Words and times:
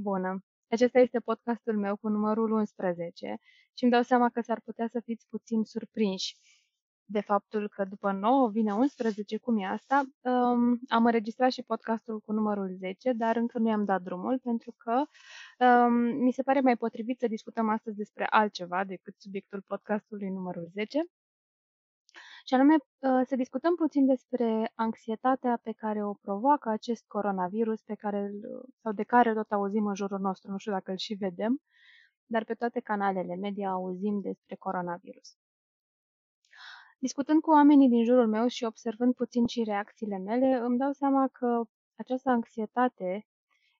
Bună! 0.00 0.44
Acesta 0.68 0.98
este 0.98 1.20
podcastul 1.20 1.78
meu 1.78 1.96
cu 1.96 2.08
numărul 2.08 2.50
11 2.50 3.38
și 3.74 3.82
îmi 3.82 3.92
dau 3.92 4.02
seama 4.02 4.28
că 4.30 4.40
s-ar 4.40 4.60
putea 4.64 4.88
să 4.88 5.00
fiți 5.04 5.26
puțin 5.28 5.64
surprinși 5.64 6.36
de 7.04 7.20
faptul 7.20 7.68
că 7.68 7.84
după 7.84 8.12
9 8.12 8.48
vine 8.48 8.74
11, 8.74 9.36
cum 9.38 9.58
e 9.58 9.66
asta. 9.66 10.02
Um, 10.20 10.80
am 10.88 11.04
înregistrat 11.04 11.50
și 11.50 11.62
podcastul 11.62 12.20
cu 12.20 12.32
numărul 12.32 12.76
10, 12.78 13.12
dar 13.12 13.36
încă 13.36 13.58
nu 13.58 13.68
i-am 13.68 13.84
dat 13.84 14.02
drumul 14.02 14.38
pentru 14.38 14.74
că 14.76 15.02
um, 15.64 15.92
mi 15.94 16.32
se 16.32 16.42
pare 16.42 16.60
mai 16.60 16.76
potrivit 16.76 17.18
să 17.18 17.26
discutăm 17.26 17.68
astăzi 17.68 17.96
despre 17.96 18.26
altceva 18.30 18.84
decât 18.84 19.14
subiectul 19.18 19.62
podcastului 19.66 20.28
numărul 20.28 20.68
10 20.72 20.98
și 22.44 22.54
anume 22.54 22.74
uh, 22.74 23.20
să 23.26 23.36
discutăm 23.36 23.74
puțin 23.74 24.06
despre 24.06 24.72
anxietatea 24.74 25.58
pe 25.62 25.72
care 25.72 26.04
o 26.04 26.12
provoacă 26.14 26.68
acest 26.68 27.04
coronavirus 27.06 27.82
pe 27.82 27.94
care, 27.94 28.30
sau 28.82 28.92
de 28.92 29.02
care 29.02 29.34
tot 29.34 29.52
auzim 29.52 29.86
în 29.86 29.94
jurul 29.94 30.18
nostru, 30.18 30.50
nu 30.50 30.58
știu 30.58 30.72
dacă 30.72 30.90
îl 30.90 30.96
și 30.96 31.14
vedem, 31.14 31.60
dar 32.26 32.44
pe 32.44 32.54
toate 32.54 32.80
canalele 32.80 33.36
media 33.36 33.70
auzim 33.70 34.20
despre 34.20 34.56
coronavirus. 34.56 35.36
Discutând 36.98 37.40
cu 37.40 37.50
oamenii 37.50 37.88
din 37.88 38.04
jurul 38.04 38.28
meu 38.28 38.46
și 38.46 38.64
observând 38.64 39.14
puțin 39.14 39.46
și 39.46 39.62
reacțiile 39.64 40.18
mele, 40.18 40.54
îmi 40.54 40.78
dau 40.78 40.92
seama 40.92 41.28
că 41.32 41.62
această 41.96 42.30
anxietate 42.30 43.26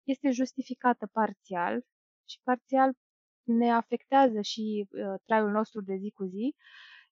este 0.04 0.30
justificată 0.30 1.06
parțial 1.12 1.84
și 2.24 2.40
parțial 2.42 2.92
ne 3.42 3.70
afectează 3.70 4.40
și 4.40 4.88
uh, 4.90 5.20
traiul 5.24 5.50
nostru 5.50 5.80
de 5.80 5.96
zi 5.96 6.10
cu 6.10 6.24
zi, 6.24 6.54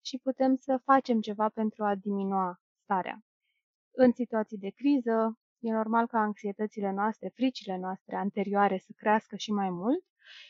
și 0.01 0.19
putem 0.23 0.55
să 0.57 0.81
facem 0.85 1.21
ceva 1.21 1.49
pentru 1.49 1.85
a 1.85 1.95
diminua 1.95 2.61
starea. 2.83 3.23
În 3.91 4.13
situații 4.13 4.59
de 4.59 4.71
criză, 4.71 5.39
e 5.59 5.73
normal 5.73 6.07
ca 6.07 6.19
anxietățile 6.19 6.91
noastre, 6.91 7.29
fricile 7.35 7.77
noastre 7.77 8.17
anterioare 8.17 8.79
să 8.79 8.93
crească 8.97 9.37
și 9.37 9.53
mai 9.53 9.71
mult 9.71 10.05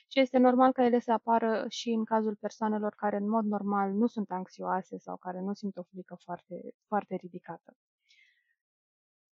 și 0.09 0.21
este 0.21 0.39
normal 0.39 0.73
ca 0.73 0.85
ele 0.85 0.99
să 0.99 1.13
apară 1.13 1.65
și 1.69 1.91
în 1.91 2.05
cazul 2.05 2.37
persoanelor 2.37 2.95
care 2.95 3.17
în 3.17 3.29
mod 3.29 3.45
normal 3.45 3.93
nu 3.93 4.07
sunt 4.07 4.31
anxioase 4.31 4.99
sau 4.99 5.17
care 5.17 5.41
nu 5.41 5.53
simt 5.53 5.77
o 5.77 5.83
frică 5.83 6.17
foarte, 6.25 6.75
foarte 6.87 7.15
ridicată. 7.15 7.77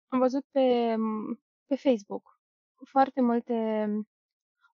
Am 0.08 0.20
văzut 0.20 0.46
pe, 0.52 0.96
pe 1.66 1.76
Facebook 1.76 2.40
foarte 2.90 3.22
multe 3.22 3.88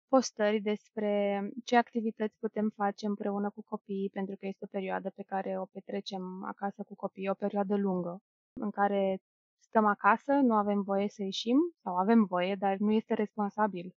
postări 0.08 0.60
despre 0.62 1.42
ce 1.64 1.76
activități 1.76 2.38
putem 2.40 2.70
face 2.76 3.06
împreună 3.06 3.50
cu 3.50 3.62
copiii, 3.64 4.10
pentru 4.10 4.36
că 4.36 4.46
este 4.46 4.66
o 4.66 4.68
perioadă 4.72 5.10
pe 5.10 5.24
care 5.24 5.60
o 5.60 5.66
petrecem 5.66 6.44
acasă 6.44 6.84
cu 6.84 6.96
copiii, 6.96 7.30
o 7.30 7.34
perioadă 7.34 7.76
lungă, 7.76 8.22
în 8.62 8.70
care 8.70 9.20
stăm 9.60 9.86
acasă, 9.86 10.34
nu 10.34 10.54
avem 10.54 10.82
voie 10.82 11.10
să 11.10 11.24
ieșim, 11.24 11.58
sau 11.82 11.98
avem 11.98 12.24
voie, 12.24 12.56
dar 12.56 12.78
nu 12.78 12.92
este 12.92 13.14
responsabil 13.14 13.96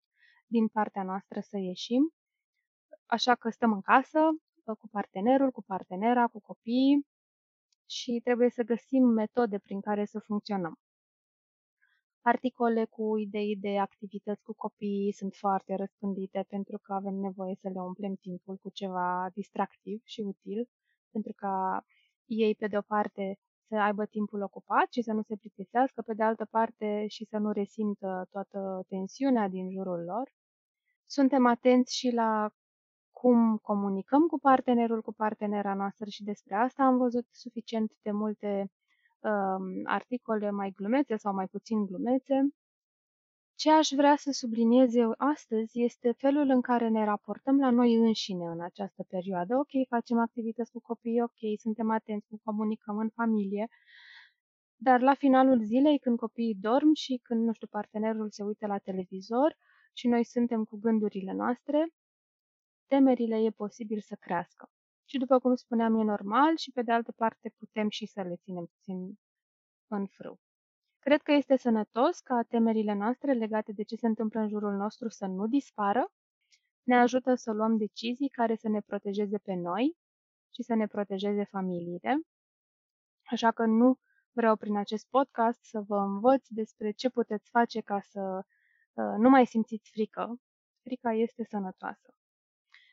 din 0.47 0.67
partea 0.67 1.03
noastră 1.03 1.39
să 1.39 1.57
ieșim. 1.57 2.13
Așa 3.05 3.35
că 3.35 3.49
stăm 3.49 3.71
în 3.71 3.81
casă 3.81 4.19
cu 4.63 4.87
partenerul, 4.91 5.51
cu 5.51 5.63
partenera, 5.63 6.27
cu 6.27 6.39
copiii 6.39 7.05
și 7.89 8.21
trebuie 8.23 8.49
să 8.49 8.63
găsim 8.63 9.03
metode 9.03 9.59
prin 9.59 9.81
care 9.81 10.05
să 10.05 10.19
funcționăm. 10.19 10.79
Articole 12.33 12.85
cu 12.85 13.17
idei 13.17 13.55
de 13.55 13.77
activități 13.77 14.43
cu 14.43 14.53
copiii 14.53 15.13
sunt 15.13 15.33
foarte 15.33 15.75
răspândite 15.75 16.45
pentru 16.47 16.77
că 16.83 16.93
avem 16.93 17.13
nevoie 17.13 17.55
să 17.61 17.69
le 17.69 17.81
umplem 17.81 18.13
timpul 18.15 18.55
cu 18.55 18.69
ceva 18.69 19.29
distractiv 19.33 20.01
și 20.03 20.21
util, 20.21 20.69
pentru 21.11 21.33
ca 21.35 21.85
ei, 22.25 22.55
pe 22.55 22.67
de 22.67 22.77
o 22.77 22.81
parte, 22.81 23.39
să 23.67 23.75
aibă 23.75 24.05
timpul 24.05 24.41
ocupat 24.41 24.87
și 24.91 25.01
să 25.01 25.11
nu 25.13 25.21
se 25.21 25.35
plictisească, 25.35 26.01
pe 26.01 26.13
de 26.13 26.23
altă 26.23 26.45
parte 26.45 27.05
și 27.07 27.25
să 27.25 27.37
nu 27.37 27.51
resimtă 27.51 28.27
toată 28.31 28.85
tensiunea 28.87 29.47
din 29.47 29.71
jurul 29.71 30.03
lor. 30.03 30.31
Suntem 31.05 31.45
atenți 31.45 31.97
și 31.97 32.09
la 32.11 32.49
cum 33.11 33.57
comunicăm 33.57 34.21
cu 34.27 34.39
partenerul, 34.39 35.01
cu 35.01 35.13
partenera 35.13 35.73
noastră 35.73 36.05
și 36.09 36.23
despre 36.23 36.55
asta 36.55 36.83
am 36.83 36.97
văzut 36.97 37.25
suficient 37.31 37.91
de 38.01 38.11
multe 38.11 38.71
uh, 39.19 39.81
articole 39.83 40.51
mai 40.51 40.71
glumețe 40.75 41.15
sau 41.15 41.33
mai 41.33 41.47
puțin 41.47 41.85
glumețe. 41.85 42.47
Ce 43.55 43.71
aș 43.71 43.89
vrea 43.95 44.15
să 44.15 44.31
subliniez 44.31 44.95
eu 44.95 45.13
astăzi 45.17 45.81
este 45.81 46.11
felul 46.11 46.49
în 46.49 46.61
care 46.61 46.87
ne 46.87 47.05
raportăm 47.05 47.59
la 47.59 47.69
noi 47.69 47.93
înșine 47.95 48.45
în 48.45 48.61
această 48.61 49.03
perioadă. 49.09 49.55
Ok, 49.55 49.87
facem 49.87 50.17
activități 50.19 50.71
cu 50.71 50.79
copii, 50.79 51.21
ok, 51.21 51.59
suntem 51.59 51.89
atenți, 51.89 52.27
cum 52.27 52.39
comunicăm 52.43 52.97
în 52.97 53.09
familie, 53.09 53.67
dar 54.75 55.01
la 55.01 55.13
finalul 55.13 55.63
zilei, 55.63 55.99
când 55.99 56.17
copiii 56.17 56.55
dorm 56.55 56.93
și 56.93 57.19
când, 57.23 57.45
nu 57.45 57.53
știu, 57.53 57.67
partenerul 57.67 58.29
se 58.29 58.43
uită 58.43 58.67
la 58.67 58.77
televizor 58.77 59.57
și 59.93 60.07
noi 60.07 60.23
suntem 60.25 60.63
cu 60.63 60.77
gândurile 60.77 61.33
noastre, 61.33 61.93
temerile 62.87 63.35
e 63.43 63.49
posibil 63.49 63.99
să 63.99 64.15
crească 64.19 64.69
și, 65.09 65.17
după 65.17 65.39
cum 65.39 65.55
spuneam, 65.55 65.99
e 65.99 66.03
normal 66.03 66.57
și, 66.57 66.71
pe 66.71 66.81
de 66.81 66.91
altă 66.91 67.11
parte, 67.11 67.53
putem 67.57 67.89
și 67.89 68.05
să 68.05 68.21
le 68.21 68.35
ținem 68.35 68.65
puțin 68.65 69.19
în 69.87 70.07
frâu. 70.07 70.39
Cred 70.99 71.21
că 71.21 71.31
este 71.31 71.57
sănătos 71.57 72.19
ca 72.19 72.41
temerile 72.47 72.93
noastre 72.93 73.33
legate 73.33 73.71
de 73.71 73.83
ce 73.83 73.95
se 73.95 74.07
întâmplă 74.07 74.39
în 74.39 74.47
jurul 74.47 74.73
nostru 74.73 75.09
să 75.09 75.25
nu 75.25 75.47
dispară, 75.47 76.11
ne 76.83 76.95
ajută 76.95 77.35
să 77.35 77.51
luăm 77.51 77.77
decizii 77.77 78.29
care 78.29 78.55
să 78.55 78.69
ne 78.69 78.81
protejeze 78.81 79.37
pe 79.37 79.53
noi 79.53 79.97
și 80.53 80.63
să 80.63 80.75
ne 80.75 80.87
protejeze 80.87 81.43
familiile. 81.43 82.21
Așa 83.25 83.51
că 83.51 83.65
nu 83.65 83.99
vreau 84.31 84.55
prin 84.55 84.77
acest 84.77 85.07
podcast 85.09 85.63
să 85.63 85.81
vă 85.87 85.97
învăț 85.97 86.47
despre 86.47 86.91
ce 86.91 87.09
puteți 87.09 87.49
face 87.49 87.81
ca 87.81 87.99
să 88.01 88.41
uh, 88.93 89.15
nu 89.17 89.29
mai 89.29 89.45
simțiți 89.45 89.89
frică. 89.89 90.39
Frica 90.81 91.13
este 91.13 91.43
sănătoasă. 91.43 92.13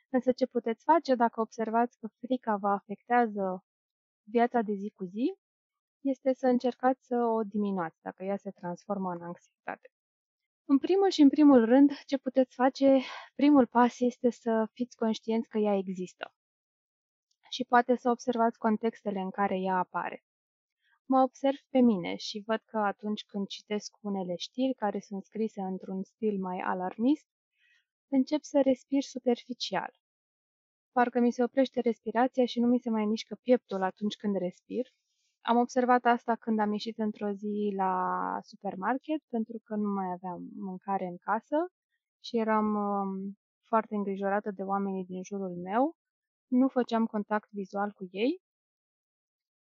Însă 0.08 0.32
ce 0.32 0.46
puteți 0.46 0.84
face 0.84 1.14
dacă 1.14 1.40
observați 1.40 1.98
că 1.98 2.08
frica 2.18 2.56
vă 2.56 2.68
afectează 2.68 3.64
viața 4.22 4.60
de 4.62 4.72
zi 4.72 4.90
cu 4.90 5.04
zi, 5.04 5.34
este 6.00 6.32
să 6.32 6.46
încercați 6.46 7.06
să 7.06 7.16
o 7.16 7.42
diminuați 7.42 7.98
dacă 8.02 8.24
ea 8.24 8.36
se 8.36 8.50
transformă 8.50 9.10
în 9.10 9.22
anxietate. 9.22 9.88
În 10.64 10.78
primul 10.78 11.10
și 11.10 11.20
în 11.20 11.28
primul 11.28 11.64
rând, 11.64 11.90
ce 12.06 12.18
puteți 12.18 12.54
face, 12.54 13.00
primul 13.34 13.66
pas 13.66 14.00
este 14.00 14.30
să 14.30 14.68
fiți 14.72 14.96
conștienți 14.96 15.48
că 15.48 15.58
ea 15.58 15.76
există 15.76 16.34
și 17.54 17.64
poate 17.64 17.96
să 17.96 18.10
observați 18.10 18.58
contextele 18.58 19.20
în 19.20 19.30
care 19.30 19.56
ea 19.58 19.76
apare. 19.76 20.24
Mă 21.06 21.22
observ 21.22 21.58
pe 21.68 21.78
mine 21.78 22.16
și 22.16 22.42
văd 22.46 22.60
că 22.64 22.78
atunci 22.78 23.24
când 23.24 23.46
citesc 23.46 23.96
unele 24.00 24.34
știri 24.36 24.74
care 24.74 25.00
sunt 25.00 25.24
scrise 25.24 25.60
într-un 25.60 26.02
stil 26.02 26.40
mai 26.40 26.58
alarmist, 26.58 27.26
încep 28.08 28.42
să 28.42 28.60
respir 28.60 29.02
superficial. 29.02 29.94
Parcă 30.92 31.20
mi 31.20 31.32
se 31.32 31.42
oprește 31.42 31.80
respirația 31.80 32.44
și 32.44 32.60
nu 32.60 32.66
mi 32.66 32.78
se 32.78 32.90
mai 32.90 33.04
mișcă 33.04 33.34
pieptul 33.42 33.82
atunci 33.82 34.16
când 34.16 34.36
respir. 34.36 34.86
Am 35.40 35.56
observat 35.56 36.04
asta 36.04 36.34
când 36.36 36.58
am 36.58 36.72
ieșit 36.72 36.98
într-o 36.98 37.30
zi 37.30 37.72
la 37.76 37.94
supermarket, 38.42 39.22
pentru 39.28 39.60
că 39.64 39.74
nu 39.74 39.88
mai 39.88 40.12
aveam 40.12 40.48
mâncare 40.56 41.06
în 41.06 41.16
casă 41.16 41.56
și 42.20 42.36
eram 42.38 42.74
um, 42.74 43.38
foarte 43.62 43.94
îngrijorată 43.94 44.50
de 44.50 44.62
oamenii 44.62 45.04
din 45.04 45.22
jurul 45.22 45.54
meu. 45.62 45.96
Nu 46.46 46.68
făceam 46.68 47.06
contact 47.06 47.48
vizual 47.50 47.90
cu 47.90 48.08
ei. 48.10 48.42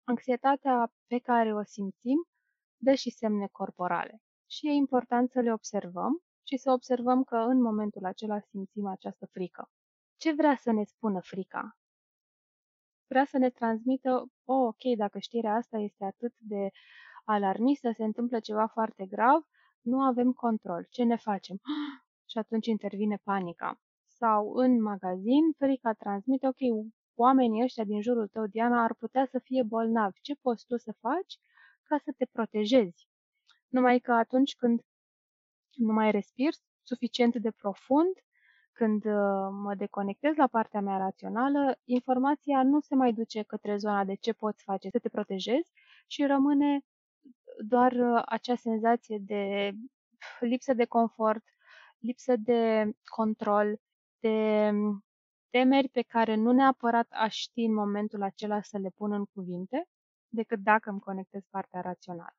Anxietatea 0.04 0.92
pe 1.06 1.18
care 1.18 1.54
o 1.54 1.62
simțim 1.62 2.18
dă 2.76 2.94
și 2.94 3.10
semne 3.10 3.46
corporale 3.52 4.22
și 4.46 4.66
e 4.66 4.70
important 4.70 5.30
să 5.30 5.40
le 5.40 5.52
observăm 5.52 6.22
și 6.42 6.56
să 6.56 6.70
observăm 6.70 7.24
că 7.24 7.36
în 7.36 7.60
momentul 7.60 8.04
acela 8.04 8.40
simțim 8.40 8.86
această 8.86 9.26
frică. 9.26 9.70
Ce 10.16 10.32
vrea 10.32 10.56
să 10.56 10.72
ne 10.72 10.84
spună 10.84 11.20
frica? 11.20 11.76
Vrea 13.06 13.24
să 13.24 13.38
ne 13.38 13.50
transmită, 13.50 14.10
oh, 14.44 14.66
ok, 14.66 14.96
dacă 14.96 15.18
știrea 15.18 15.54
asta 15.54 15.78
este 15.78 16.04
atât 16.04 16.32
de 16.38 16.70
alarmistă, 17.24 17.90
se 17.96 18.04
întâmplă 18.04 18.40
ceva 18.40 18.66
foarte 18.66 19.06
grav, 19.06 19.46
nu 19.80 20.00
avem 20.00 20.32
control. 20.32 20.86
Ce 20.90 21.02
ne 21.02 21.16
facem? 21.16 21.56
Și 22.30 22.38
atunci 22.38 22.66
intervine 22.66 23.16
panica. 23.22 23.80
Sau 24.06 24.52
în 24.52 24.82
magazin, 24.82 25.52
frica 25.56 25.92
transmite, 25.92 26.46
ok, 26.46 26.92
oamenii 27.14 27.62
ăștia 27.62 27.84
din 27.84 28.00
jurul 28.00 28.28
tău, 28.28 28.46
Diana, 28.46 28.82
ar 28.82 28.94
putea 28.94 29.26
să 29.26 29.38
fie 29.38 29.62
bolnavi. 29.62 30.20
Ce 30.20 30.34
poți 30.40 30.66
tu 30.66 30.76
să 30.76 30.92
faci 31.00 31.38
ca 31.82 31.98
să 31.98 32.12
te 32.16 32.26
protejezi? 32.32 33.08
Numai 33.68 33.98
că 33.98 34.12
atunci 34.12 34.54
când 34.56 34.80
nu 35.74 35.92
mai 35.92 36.10
respiri 36.10 36.56
suficient 36.82 37.36
de 37.36 37.50
profund, 37.50 38.12
când 38.72 39.04
uh, 39.04 39.48
mă 39.50 39.74
deconectez 39.76 40.34
la 40.36 40.46
partea 40.46 40.80
mea 40.80 40.96
rațională, 40.96 41.78
informația 41.84 42.62
nu 42.62 42.80
se 42.80 42.94
mai 42.94 43.12
duce 43.12 43.42
către 43.42 43.76
zona 43.76 44.04
de 44.04 44.14
ce 44.14 44.32
poți 44.32 44.62
face 44.62 44.88
să 44.90 44.98
te 44.98 45.08
protejezi 45.08 45.72
și 46.06 46.26
rămâne 46.26 46.80
doar 47.58 47.92
uh, 47.92 48.22
acea 48.26 48.56
senzație 48.56 49.18
de 49.20 49.72
lipsă 50.40 50.74
de 50.74 50.84
confort, 50.84 51.44
lipsă 51.98 52.36
de 52.36 52.92
control, 53.04 53.80
de 54.20 54.68
um, 54.72 55.04
temeri 55.50 55.88
pe 55.88 56.02
care 56.02 56.34
nu 56.34 56.52
neapărat 56.52 57.06
aș 57.10 57.36
ști 57.36 57.60
în 57.60 57.74
momentul 57.74 58.22
acela 58.22 58.62
să 58.62 58.78
le 58.78 58.90
pun 58.96 59.12
în 59.12 59.24
cuvinte, 59.24 59.88
decât 60.28 60.58
dacă 60.58 60.90
îmi 60.90 61.00
conectez 61.00 61.42
partea 61.50 61.80
rațională. 61.80 62.36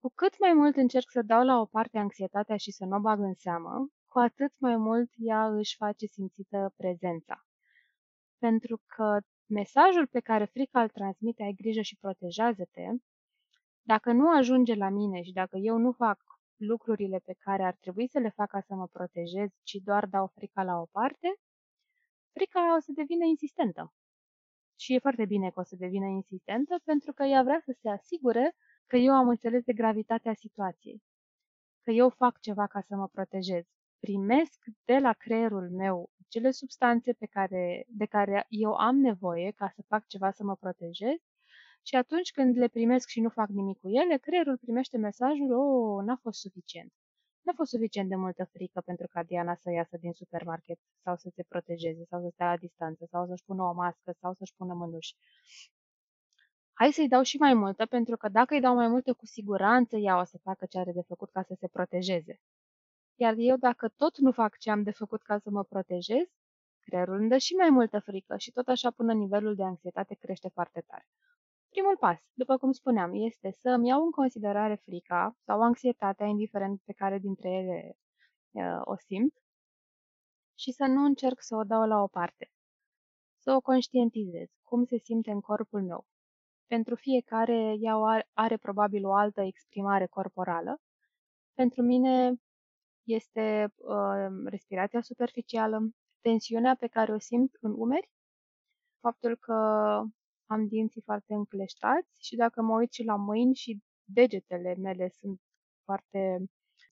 Cu 0.00 0.12
cât 0.14 0.38
mai 0.38 0.52
mult 0.52 0.76
încerc 0.76 1.10
să 1.10 1.22
dau 1.22 1.44
la 1.44 1.60
o 1.60 1.64
parte 1.66 1.98
anxietatea 1.98 2.56
și 2.56 2.70
să 2.70 2.84
nu 2.84 2.96
o 2.96 3.00
bag 3.00 3.20
în 3.20 3.34
seamă, 3.34 3.88
cu 4.06 4.18
atât 4.18 4.52
mai 4.58 4.76
mult 4.76 5.10
ea 5.16 5.46
își 5.46 5.76
face 5.76 6.06
simțită 6.06 6.74
prezența. 6.76 7.46
Pentru 8.38 8.82
că 8.86 9.18
mesajul 9.46 10.06
pe 10.06 10.20
care 10.20 10.44
frica 10.44 10.82
îl 10.82 10.88
transmite, 10.88 11.42
ai 11.42 11.52
grijă 11.52 11.80
și 11.80 11.96
protejează-te, 11.96 12.86
dacă 13.82 14.12
nu 14.12 14.30
ajunge 14.36 14.74
la 14.74 14.88
mine 14.88 15.22
și 15.22 15.32
dacă 15.32 15.56
eu 15.56 15.76
nu 15.76 15.92
fac 15.92 16.20
lucrurile 16.56 17.18
pe 17.24 17.34
care 17.38 17.62
ar 17.62 17.76
trebui 17.80 18.08
să 18.08 18.18
le 18.18 18.28
fac 18.28 18.48
ca 18.48 18.60
să 18.60 18.74
mă 18.74 18.86
protejez, 18.86 19.48
ci 19.62 19.74
doar 19.74 20.06
dau 20.06 20.26
frica 20.26 20.62
la 20.62 20.80
o 20.80 20.86
parte, 20.90 21.28
frica 22.32 22.76
o 22.76 22.80
să 22.80 22.92
devină 22.94 23.24
insistentă. 23.24 23.94
Și 24.76 24.94
e 24.94 24.98
foarte 24.98 25.24
bine 25.24 25.50
că 25.50 25.60
o 25.60 25.62
să 25.62 25.76
devină 25.76 26.06
insistentă 26.06 26.80
pentru 26.84 27.12
că 27.12 27.22
ea 27.24 27.42
vrea 27.42 27.60
să 27.64 27.76
se 27.80 27.88
asigure 27.88 28.56
că 28.88 28.96
eu 28.96 29.12
am 29.12 29.28
înțeles 29.28 29.62
de 29.64 29.72
gravitatea 29.72 30.34
situației, 30.34 31.02
că 31.82 31.90
eu 31.90 32.08
fac 32.08 32.40
ceva 32.40 32.66
ca 32.66 32.80
să 32.80 32.94
mă 32.96 33.08
protejez. 33.08 33.64
Primesc 33.98 34.64
de 34.84 34.98
la 34.98 35.12
creierul 35.12 35.70
meu 35.70 36.10
cele 36.28 36.50
substanțe 36.50 37.12
pe 37.12 37.26
care, 37.26 37.84
de 37.88 38.04
care 38.04 38.46
eu 38.48 38.74
am 38.74 38.96
nevoie 38.96 39.50
ca 39.50 39.68
să 39.74 39.82
fac 39.86 40.06
ceva 40.06 40.30
să 40.30 40.44
mă 40.44 40.56
protejez 40.56 41.18
și 41.82 41.94
atunci 41.96 42.30
când 42.30 42.56
le 42.56 42.68
primesc 42.68 43.08
și 43.08 43.20
nu 43.20 43.28
fac 43.28 43.48
nimic 43.48 43.78
cu 43.80 43.88
ele, 43.88 44.16
creierul 44.18 44.58
primește 44.58 44.96
mesajul, 44.98 45.52
oh, 45.52 46.04
n-a 46.04 46.18
fost 46.22 46.40
suficient. 46.40 46.92
N-a 47.42 47.52
fost 47.56 47.70
suficient 47.70 48.08
de 48.08 48.14
multă 48.14 48.44
frică 48.52 48.80
pentru 48.80 49.06
ca 49.06 49.22
Diana 49.22 49.54
să 49.54 49.70
iasă 49.70 49.96
din 49.96 50.12
supermarket 50.12 50.78
sau 51.02 51.16
să 51.16 51.28
se 51.34 51.42
protejeze 51.48 52.04
sau 52.04 52.20
să 52.20 52.28
stea 52.32 52.46
la 52.46 52.56
distanță 52.56 53.06
sau 53.10 53.26
să-și 53.26 53.44
pună 53.44 53.62
o 53.62 53.72
mască 53.72 54.12
sau 54.20 54.34
să-și 54.34 54.54
pună 54.56 54.74
mânuși. 54.74 55.14
Hai 56.80 56.92
să-i 56.92 57.08
dau 57.08 57.22
și 57.22 57.36
mai 57.36 57.54
multă, 57.54 57.86
pentru 57.86 58.16
că 58.16 58.28
dacă 58.28 58.54
îi 58.54 58.60
dau 58.60 58.74
mai 58.74 58.88
multe, 58.88 59.12
cu 59.12 59.26
siguranță 59.26 59.96
ea 59.96 60.18
o 60.20 60.24
să 60.24 60.38
facă 60.42 60.66
ce 60.66 60.78
are 60.78 60.92
de 60.92 61.02
făcut 61.06 61.30
ca 61.30 61.42
să 61.42 61.54
se 61.58 61.68
protejeze. 61.68 62.40
Iar 63.14 63.34
eu, 63.36 63.56
dacă 63.56 63.88
tot 63.88 64.18
nu 64.18 64.32
fac 64.32 64.58
ce 64.58 64.70
am 64.70 64.82
de 64.82 64.90
făcut 64.90 65.22
ca 65.22 65.38
să 65.38 65.50
mă 65.50 65.64
protejez, 65.64 66.26
creierul 66.80 67.18
îmi 67.18 67.28
dă 67.28 67.38
și 67.38 67.54
mai 67.54 67.70
multă 67.70 67.98
frică 67.98 68.36
și 68.36 68.50
tot 68.50 68.68
așa 68.68 68.90
până 68.90 69.12
nivelul 69.12 69.54
de 69.54 69.62
anxietate 69.62 70.14
crește 70.14 70.48
foarte 70.48 70.80
tare. 70.86 71.06
Primul 71.68 71.96
pas, 71.96 72.18
după 72.32 72.56
cum 72.56 72.72
spuneam, 72.72 73.10
este 73.14 73.50
să 73.50 73.68
îmi 73.68 73.88
iau 73.88 74.04
în 74.04 74.10
considerare 74.10 74.74
frica 74.74 75.36
sau 75.44 75.62
anxietatea, 75.62 76.26
indiferent 76.26 76.80
pe 76.84 76.92
care 76.92 77.18
dintre 77.18 77.48
ele 77.48 77.96
uh, 78.50 78.80
o 78.84 78.96
simt, 78.96 79.34
și 80.54 80.72
să 80.72 80.84
nu 80.84 81.04
încerc 81.04 81.42
să 81.42 81.56
o 81.56 81.64
dau 81.64 81.86
la 81.86 82.02
o 82.02 82.06
parte. 82.06 82.50
Să 83.38 83.52
o 83.52 83.60
conștientizez, 83.60 84.48
cum 84.62 84.84
se 84.84 84.98
simte 84.98 85.30
în 85.30 85.40
corpul 85.40 85.82
meu. 85.82 86.06
Pentru 86.68 86.94
fiecare 86.94 87.76
ea 87.80 87.94
are, 87.94 88.28
are 88.32 88.56
probabil 88.56 89.06
o 89.06 89.12
altă 89.12 89.40
exprimare 89.40 90.06
corporală. 90.06 90.80
Pentru 91.54 91.82
mine 91.82 92.34
este 93.02 93.72
uh, 93.76 94.28
respirația 94.44 95.00
superficială, 95.00 95.90
tensiunea 96.20 96.76
pe 96.78 96.86
care 96.86 97.12
o 97.12 97.18
simt 97.18 97.56
în 97.60 97.74
umeri, 97.76 98.10
faptul 99.00 99.36
că 99.36 99.54
am 100.46 100.66
dinții 100.68 101.02
foarte 101.02 101.34
încleștați 101.34 102.26
și 102.26 102.36
dacă 102.36 102.62
mă 102.62 102.74
uit 102.74 102.92
și 102.92 103.04
la 103.04 103.16
mâini 103.16 103.54
și 103.54 103.82
degetele 104.04 104.74
mele 104.74 105.08
sunt 105.08 105.40
foarte 105.84 106.44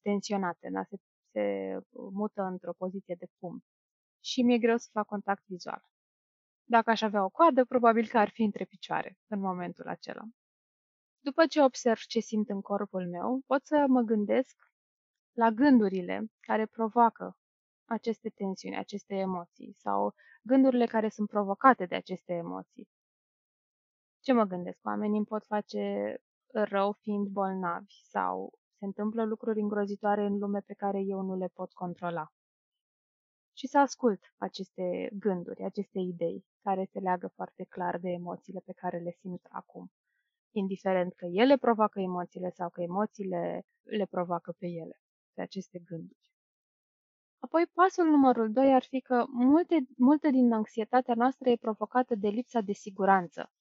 tensionate, 0.02 0.68
da? 0.72 0.82
se, 0.84 0.96
se 1.32 1.78
mută 2.12 2.42
într-o 2.42 2.72
poziție 2.72 3.14
de 3.18 3.26
pum 3.38 3.64
și 4.20 4.42
mi-e 4.42 4.58
greu 4.58 4.76
să 4.76 4.88
fac 4.92 5.06
contact 5.06 5.42
vizual. 5.46 5.82
Dacă 6.68 6.90
aș 6.90 7.02
avea 7.02 7.24
o 7.24 7.28
coadă, 7.28 7.64
probabil 7.64 8.06
că 8.08 8.18
ar 8.18 8.28
fi 8.28 8.42
între 8.42 8.64
picioare 8.64 9.18
în 9.26 9.40
momentul 9.40 9.88
acela. 9.88 10.22
După 11.20 11.46
ce 11.46 11.62
observ 11.62 11.98
ce 12.00 12.20
simt 12.20 12.48
în 12.48 12.60
corpul 12.60 13.08
meu, 13.08 13.42
pot 13.46 13.64
să 13.66 13.84
mă 13.88 14.00
gândesc 14.00 14.56
la 15.32 15.50
gândurile 15.50 16.26
care 16.40 16.66
provoacă 16.66 17.36
aceste 17.84 18.28
tensiuni, 18.28 18.76
aceste 18.76 19.14
emoții 19.14 19.72
sau 19.72 20.14
gândurile 20.42 20.86
care 20.86 21.08
sunt 21.08 21.28
provocate 21.28 21.86
de 21.86 21.94
aceste 21.94 22.32
emoții. 22.32 22.88
Ce 24.20 24.32
mă 24.32 24.44
gândesc? 24.44 24.78
Oamenii 24.82 25.16
îmi 25.16 25.26
pot 25.26 25.44
face 25.46 26.16
rău 26.52 26.92
fiind 26.92 27.26
bolnavi 27.26 27.94
sau 28.02 28.58
se 28.78 28.84
întâmplă 28.84 29.24
lucruri 29.24 29.60
îngrozitoare 29.60 30.24
în 30.24 30.38
lume 30.38 30.60
pe 30.60 30.74
care 30.74 31.00
eu 31.00 31.20
nu 31.20 31.36
le 31.36 31.46
pot 31.46 31.72
controla. 31.72 32.32
Și 33.58 33.66
să 33.66 33.78
ascult 33.78 34.20
aceste 34.36 35.10
gânduri, 35.18 35.64
aceste 35.64 35.98
idei, 35.98 36.44
care 36.62 36.88
se 36.92 36.98
leagă 36.98 37.26
foarte 37.34 37.64
clar 37.64 37.98
de 37.98 38.08
emoțiile 38.08 38.60
pe 38.64 38.72
care 38.72 38.98
le 38.98 39.10
simt 39.20 39.46
acum, 39.50 39.92
indiferent 40.50 41.14
că 41.14 41.26
ele 41.26 41.56
provoacă 41.56 42.00
emoțiile 42.00 42.50
sau 42.50 42.68
că 42.68 42.82
emoțiile 42.82 43.66
le 43.82 44.06
provoacă 44.06 44.54
pe 44.58 44.66
ele, 44.66 45.00
pe 45.34 45.42
aceste 45.42 45.78
gânduri. 45.78 46.30
Apoi, 47.38 47.66
pasul 47.72 48.06
numărul 48.06 48.52
2 48.52 48.74
ar 48.74 48.82
fi 48.82 49.00
că 49.00 49.24
multe, 49.28 49.86
multe 49.96 50.30
din 50.30 50.52
anxietatea 50.52 51.14
noastră 51.14 51.50
e 51.50 51.56
provocată 51.56 52.14
de 52.14 52.28
lipsa 52.28 52.60
de 52.60 52.72
siguranță, 52.72 53.52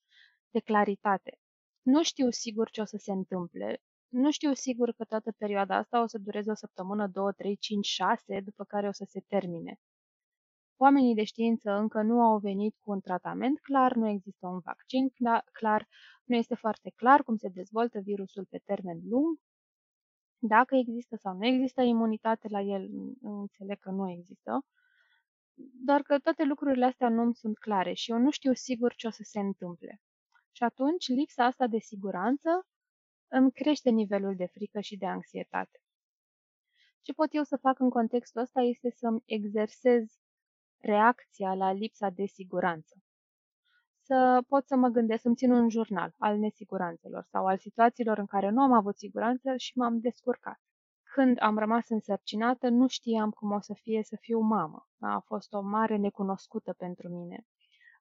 de 0.50 0.60
claritate. 0.60 1.40
Nu 1.82 2.04
știu 2.04 2.30
sigur 2.30 2.70
ce 2.70 2.82
o 2.82 2.86
să 2.86 2.98
se 2.98 3.12
întâmple. 3.12 3.82
Nu 4.18 4.32
știu 4.32 4.54
sigur 4.54 4.92
că 4.92 5.04
toată 5.04 5.32
perioada 5.38 5.76
asta 5.76 6.02
o 6.02 6.08
să 6.08 6.18
dureze 6.18 6.52
o 6.52 6.56
săptămână, 6.56 7.08
două, 7.08 7.32
trei, 7.32 7.58
cinci, 7.58 7.86
șase, 7.86 8.40
după 8.40 8.64
care 8.64 8.88
o 8.88 8.92
să 8.92 9.06
se 9.08 9.20
termine. 9.28 9.80
Oamenii 10.78 11.16
de 11.16 11.24
știință 11.24 11.72
încă 11.72 12.02
nu 12.02 12.22
au 12.22 12.38
venit 12.38 12.76
cu 12.80 12.92
un 12.92 13.00
tratament 13.00 13.60
clar, 13.60 13.96
nu 13.96 14.08
există 14.08 14.48
un 14.48 14.60
vaccin 14.60 15.10
clar, 15.52 15.88
nu 16.24 16.36
este 16.36 16.56
foarte 16.56 16.92
clar 16.96 17.24
cum 17.24 17.36
se 17.36 17.50
dezvoltă 17.50 18.00
virusul 18.00 18.46
pe 18.50 18.62
termen 18.66 19.00
lung, 19.10 19.40
dacă 20.38 20.76
există 20.76 21.16
sau 21.16 21.38
nu 21.38 21.46
există 21.46 21.82
imunitate 21.82 22.48
la 22.48 22.62
el, 22.62 22.90
înțeleg 23.22 23.80
că 23.80 23.90
nu 23.90 24.10
există, 24.12 24.66
doar 25.86 26.02
că 26.02 26.20
toate 26.20 26.44
lucrurile 26.44 26.86
astea 26.86 27.10
nu 27.10 27.34
sunt 27.34 27.58
clare 27.58 27.94
și 27.94 28.12
eu 28.12 28.18
nu 28.18 28.30
știu 28.30 28.54
sigur 28.54 28.94
ce 28.94 29.08
o 29.08 29.12
să 29.12 29.24
se 29.24 29.40
întâmple. 29.40 30.02
Și 30.52 30.64
atunci 30.64 31.08
lipsa 31.08 31.46
asta 31.46 31.68
de 31.68 31.80
siguranță 31.80 32.50
îmi 33.28 33.52
crește 33.52 33.90
nivelul 33.90 34.36
de 34.36 34.46
frică 34.46 34.80
și 34.80 34.98
de 34.98 35.06
anxietate. 35.06 35.80
Ce 37.02 37.14
pot 37.14 37.28
eu 37.32 37.44
să 37.44 37.58
fac 37.58 37.80
în 37.80 37.90
contextul 37.90 38.42
ăsta 38.42 38.62
este 38.62 38.90
să-mi 38.90 39.22
exersez 39.26 40.20
reacția 40.78 41.54
la 41.54 41.72
lipsa 41.72 42.10
de 42.10 42.26
siguranță. 42.26 42.96
Să 44.02 44.44
pot 44.48 44.68
să 44.68 44.76
mă 44.76 44.88
gândesc, 44.88 45.22
să-mi 45.22 45.36
țin 45.36 45.52
un 45.52 45.70
jurnal 45.70 46.14
al 46.18 46.38
nesiguranțelor 46.38 47.24
sau 47.32 47.46
al 47.46 47.58
situațiilor 47.58 48.18
în 48.18 48.26
care 48.26 48.50
nu 48.50 48.62
am 48.62 48.72
avut 48.74 48.98
siguranță 48.98 49.56
și 49.58 49.78
m-am 49.78 50.00
descurcat. 50.00 50.60
Când 51.14 51.38
am 51.42 51.58
rămas 51.58 51.90
însărcinată, 51.90 52.70
nu 52.70 52.88
știam 52.88 53.30
cum 53.30 53.52
o 53.52 53.60
să 53.60 53.74
fie 53.74 54.04
să 54.04 54.18
fiu 54.20 54.40
mamă. 54.40 54.88
A 55.00 55.20
fost 55.26 55.54
o 55.54 55.62
mare 55.62 55.96
necunoscută 55.96 56.74
pentru 56.74 57.10
mine. 57.10 57.46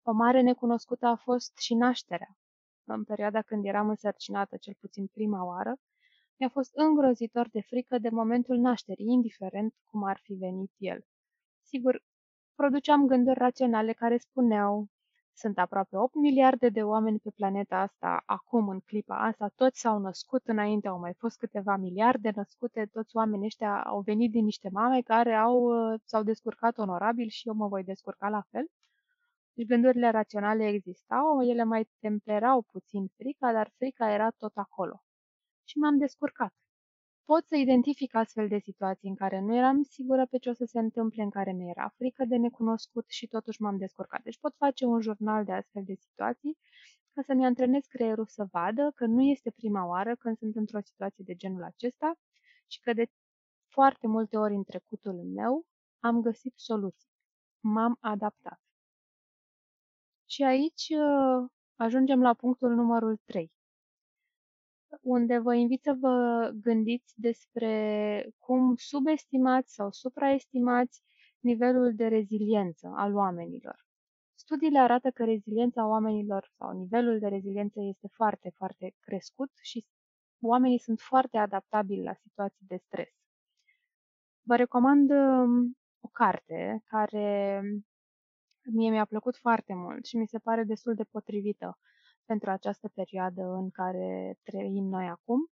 O 0.03 0.13
mare 0.13 0.41
necunoscută 0.41 1.07
a 1.07 1.17
fost 1.17 1.59
și 1.59 1.75
nașterea 1.75 2.37
în 2.93 3.05
perioada 3.05 3.43
când 3.43 3.65
eram 3.65 3.89
însărcinată, 3.89 4.57
cel 4.57 4.75
puțin 4.81 5.07
prima 5.07 5.45
oară, 5.45 5.77
mi-a 6.39 6.49
fost 6.49 6.71
îngrozitor 6.75 7.49
de 7.49 7.61
frică 7.61 7.99
de 7.99 8.09
momentul 8.09 8.57
nașterii, 8.57 9.07
indiferent 9.07 9.75
cum 9.85 10.05
ar 10.05 10.21
fi 10.23 10.33
venit 10.35 10.73
el. 10.77 11.05
Sigur, 11.63 12.03
produceam 12.55 13.07
gânduri 13.07 13.39
raționale 13.39 13.93
care 13.93 14.17
spuneau 14.17 14.89
sunt 15.37 15.59
aproape 15.59 15.97
8 15.97 16.15
miliarde 16.15 16.69
de 16.69 16.83
oameni 16.83 17.19
pe 17.19 17.31
planeta 17.31 17.77
asta, 17.77 18.23
acum, 18.27 18.69
în 18.69 18.81
clipa 18.81 19.17
asta, 19.17 19.51
toți 19.55 19.81
s-au 19.81 19.99
născut, 19.99 20.43
înainte 20.47 20.89
au 20.89 20.99
mai 20.99 21.15
fost 21.19 21.39
câteva 21.39 21.77
miliarde 21.77 22.33
născute, 22.35 22.89
toți 22.93 23.17
oamenii 23.17 23.47
ăștia 23.47 23.83
au 23.83 24.01
venit 24.01 24.31
din 24.31 24.45
niște 24.45 24.69
mame 24.73 25.01
care 25.01 25.35
au, 25.35 25.71
s-au 26.05 26.23
descurcat 26.23 26.79
onorabil 26.79 27.29
și 27.29 27.49
eu 27.49 27.55
mă 27.55 27.69
voi 27.69 27.85
descurca 27.85 28.29
la 28.29 28.43
fel. 28.51 28.67
Deci 29.55 29.67
gândurile 29.67 30.11
raționale 30.11 30.67
existau, 30.69 31.43
ele 31.43 31.65
mai 31.65 31.89
temperau 31.99 32.63
puțin 32.63 33.07
frica, 33.17 33.53
dar 33.53 33.73
frica 33.77 34.13
era 34.13 34.31
tot 34.31 34.57
acolo. 34.57 35.03
Și 35.65 35.79
m-am 35.79 35.99
descurcat. 35.99 36.55
Pot 37.25 37.47
să 37.47 37.57
identific 37.57 38.15
astfel 38.15 38.49
de 38.49 38.59
situații 38.59 39.09
în 39.09 39.15
care 39.15 39.41
nu 39.41 39.57
eram 39.57 39.83
sigură 39.83 40.27
pe 40.27 40.39
ce 40.39 40.49
o 40.51 40.53
să 40.53 40.65
se 40.65 40.79
întâmple, 40.79 41.23
în 41.23 41.31
care 41.31 41.53
mi 41.53 41.71
era 41.71 41.93
frică 41.97 42.25
de 42.25 42.37
necunoscut 42.37 43.05
și 43.09 43.27
totuși 43.27 43.63
m-am 43.63 43.77
descurcat. 43.77 44.23
Deci 44.23 44.39
pot 44.39 44.55
face 44.57 44.85
un 44.85 45.01
jurnal 45.01 45.45
de 45.45 45.53
astfel 45.53 45.83
de 45.85 45.95
situații 45.95 46.59
ca 47.15 47.23
să-mi 47.23 47.45
antrenez 47.45 47.85
creierul 47.85 48.27
să 48.27 48.45
vadă 48.51 48.93
că 48.95 49.07
nu 49.07 49.23
este 49.23 49.51
prima 49.51 49.87
oară 49.87 50.17
când 50.17 50.37
sunt 50.39 50.57
într-o 50.57 50.81
situație 50.81 51.25
de 51.27 51.35
genul 51.35 51.63
acesta 51.63 52.19
și 52.67 52.81
că 52.81 52.93
de 52.93 53.07
foarte 53.69 54.07
multe 54.07 54.37
ori 54.37 54.55
în 54.55 54.65
trecutul 54.65 55.23
meu 55.35 55.67
am 55.99 56.21
găsit 56.21 56.53
soluții. 56.57 57.09
M-am 57.61 57.97
adaptat. 58.01 58.64
Și 60.27 60.43
aici 60.43 60.89
uh, 60.89 61.51
ajungem 61.77 62.23
la 62.23 62.35
punctul 62.35 62.75
numărul 62.75 63.21
3, 63.25 63.53
unde 65.01 65.39
vă 65.39 65.55
invit 65.55 65.83
să 65.83 65.97
vă 66.01 66.51
gândiți 66.55 67.15
despre 67.17 68.27
cum 68.39 68.75
subestimați 68.77 69.75
sau 69.75 69.91
supraestimați 69.91 71.03
nivelul 71.41 71.95
de 71.95 72.07
reziliență 72.07 72.93
al 72.97 73.15
oamenilor. 73.15 73.85
Studiile 74.35 74.79
arată 74.79 75.11
că 75.11 75.25
reziliența 75.25 75.87
oamenilor 75.87 76.51
sau 76.57 76.79
nivelul 76.79 77.19
de 77.19 77.29
reziliență 77.29 77.81
este 77.81 78.09
foarte, 78.13 78.51
foarte 78.57 78.95
crescut 79.01 79.51
și 79.63 79.85
oamenii 80.41 80.79
sunt 80.79 81.01
foarte 81.01 81.37
adaptabili 81.39 82.03
la 82.03 82.15
situații 82.15 82.67
de 82.67 82.77
stres. 82.77 83.09
Vă 84.43 84.57
recomand 84.57 85.11
um, 85.11 85.77
o 86.01 86.09
carte 86.09 86.83
care 86.87 87.61
mie 88.73 88.91
mi-a 88.91 89.05
plăcut 89.05 89.37
foarte 89.37 89.75
mult 89.75 90.05
și 90.05 90.17
mi 90.17 90.27
se 90.27 90.39
pare 90.39 90.65
destul 90.65 90.95
de 90.95 91.05
potrivită 91.05 91.79
pentru 92.25 92.51
această 92.51 92.89
perioadă 92.89 93.43
în 93.43 93.71
care 93.71 94.39
trăim 94.43 94.85
noi 94.85 95.07
acum. 95.07 95.51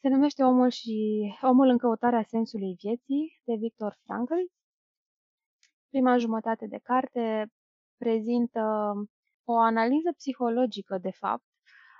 Se 0.00 0.08
numește 0.08 0.42
Omul 0.42 0.70
și 0.70 0.96
Omul 1.42 1.68
în 1.68 1.78
căutarea 1.78 2.22
sensului 2.22 2.76
vieții 2.78 3.40
de 3.44 3.54
Victor 3.58 3.98
Frankl. 4.04 4.34
Prima 5.88 6.16
jumătate 6.16 6.66
de 6.66 6.78
carte 6.82 7.52
prezintă 7.96 8.92
o 9.44 9.58
analiză 9.58 10.12
psihologică, 10.16 10.98
de 10.98 11.10
fapt, 11.10 11.44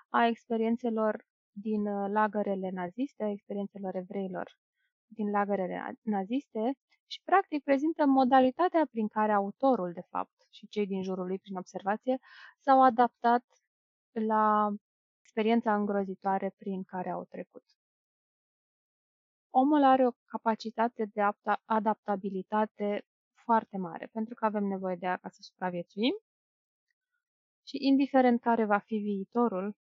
a 0.09 0.27
experiențelor 0.27 1.27
din 1.53 1.87
uh, 1.87 2.11
lagărele 2.13 2.71
naziste, 2.71 3.25
a 3.25 3.31
experiențelor 3.31 3.95
evreilor 3.95 4.59
din 5.07 5.31
lagărele 5.31 5.97
naziste 6.03 6.73
și, 7.07 7.21
practic, 7.25 7.63
prezintă 7.63 8.07
modalitatea 8.07 8.87
prin 8.91 9.09
care 9.09 9.33
autorul, 9.33 9.93
de 9.93 10.05
fapt, 10.09 10.33
și 10.51 10.67
cei 10.69 10.87
din 10.87 11.03
jurul 11.03 11.27
lui, 11.27 11.39
prin 11.39 11.57
observație, 11.57 12.19
s-au 12.61 12.83
adaptat 12.83 13.45
la 14.13 14.75
experiența 15.23 15.75
îngrozitoare 15.75 16.55
prin 16.57 16.85
care 16.85 17.11
au 17.11 17.25
trecut. 17.25 17.65
Omul 19.51 19.85
are 19.85 20.07
o 20.07 20.11
capacitate 20.25 21.05
de 21.13 21.21
adaptabilitate 21.65 23.05
foarte 23.45 23.77
mare, 23.77 24.07
pentru 24.13 24.35
că 24.35 24.45
avem 24.45 24.65
nevoie 24.65 24.97
de 24.97 25.07
ea 25.07 25.17
ca 25.17 25.29
să 25.29 25.39
supraviețuim 25.43 26.15
și 27.69 27.77
indiferent 27.81 28.41
care 28.41 28.65
va 28.65 28.79
fi 28.79 28.97
viitorul, 28.97 29.77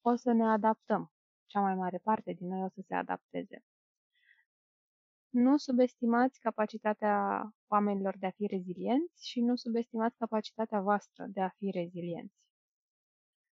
o 0.00 0.14
să 0.14 0.32
ne 0.32 0.44
adaptăm. 0.44 1.12
Cea 1.46 1.60
mai 1.60 1.74
mare 1.74 1.98
parte 1.98 2.32
din 2.32 2.48
noi 2.48 2.62
o 2.62 2.68
să 2.68 2.80
se 2.86 2.94
adapteze. 2.94 3.64
Nu 5.32 5.56
subestimați 5.56 6.40
capacitatea 6.40 7.42
oamenilor 7.66 8.18
de 8.18 8.26
a 8.26 8.30
fi 8.30 8.46
rezilienți 8.46 9.28
și 9.28 9.40
nu 9.40 9.56
subestimați 9.56 10.16
capacitatea 10.16 10.80
voastră 10.80 11.26
de 11.28 11.40
a 11.40 11.48
fi 11.48 11.70
rezilienți. 11.70 12.34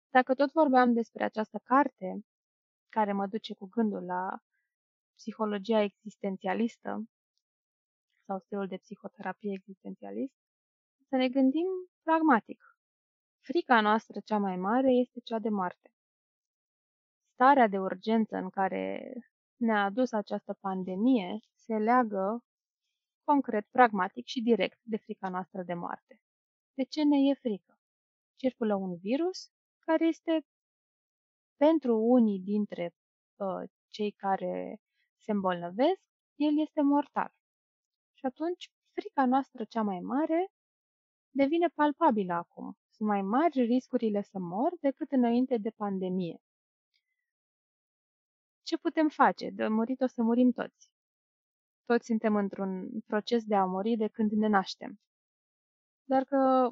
Dacă 0.09 0.33
tot 0.33 0.51
vorbeam 0.51 0.93
despre 0.93 1.23
această 1.23 1.59
carte, 1.63 2.25
care 2.89 3.13
mă 3.13 3.27
duce 3.27 3.53
cu 3.53 3.67
gândul 3.67 4.03
la 4.05 4.37
psihologia 5.15 5.81
existențialistă 5.81 7.03
sau 8.25 8.39
stilul 8.39 8.67
de 8.67 8.77
psihoterapie 8.77 9.53
existențialist, 9.53 10.33
să 11.09 11.15
ne 11.15 11.29
gândim 11.29 11.67
pragmatic. 12.03 12.77
Frica 13.39 13.81
noastră 13.81 14.19
cea 14.25 14.37
mai 14.37 14.55
mare 14.55 14.91
este 14.91 15.19
cea 15.19 15.39
de 15.39 15.49
moarte. 15.49 15.91
Starea 17.33 17.67
de 17.67 17.79
urgență 17.79 18.35
în 18.35 18.49
care 18.49 19.13
ne-a 19.55 19.83
adus 19.83 20.11
această 20.11 20.57
pandemie 20.59 21.39
se 21.65 21.77
leagă 21.77 22.43
concret, 23.23 23.67
pragmatic 23.71 24.25
și 24.25 24.41
direct 24.41 24.79
de 24.81 24.97
frica 24.97 25.29
noastră 25.29 25.63
de 25.63 25.73
moarte. 25.73 26.19
De 26.73 26.83
ce 26.83 27.03
ne 27.03 27.17
e 27.17 27.33
frică? 27.33 27.79
Circulă 28.35 28.75
un 28.75 28.95
virus 28.97 29.51
care 29.79 30.05
este 30.07 30.45
pentru 31.55 31.97
unii 31.97 32.39
dintre 32.39 32.93
uh, 33.35 33.69
cei 33.89 34.11
care 34.11 34.81
se 35.17 35.31
îmbolnăvesc, 35.31 36.01
el 36.35 36.59
este 36.59 36.81
mortal. 36.81 37.33
Și 38.13 38.25
atunci, 38.25 38.71
frica 38.91 39.25
noastră 39.25 39.63
cea 39.63 39.81
mai 39.81 39.99
mare 39.99 40.51
devine 41.29 41.67
palpabilă 41.67 42.33
acum. 42.33 42.77
Sunt 42.89 43.09
mai 43.09 43.21
mari 43.21 43.65
riscurile 43.65 44.21
să 44.21 44.39
mor 44.39 44.73
decât 44.79 45.11
înainte 45.11 45.57
de 45.57 45.69
pandemie. 45.69 46.41
Ce 48.63 48.77
putem 48.77 49.09
face? 49.09 49.49
De 49.49 49.67
murit 49.67 50.01
o 50.01 50.07
să 50.07 50.21
murim 50.21 50.51
toți. 50.51 50.92
Toți 51.85 52.05
suntem 52.05 52.35
într-un 52.35 52.99
proces 53.05 53.43
de 53.43 53.55
a 53.55 53.65
muri 53.65 53.95
de 53.95 54.07
când 54.07 54.31
ne 54.31 54.47
naștem. 54.47 54.99
Doar 56.03 56.23
că 56.23 56.69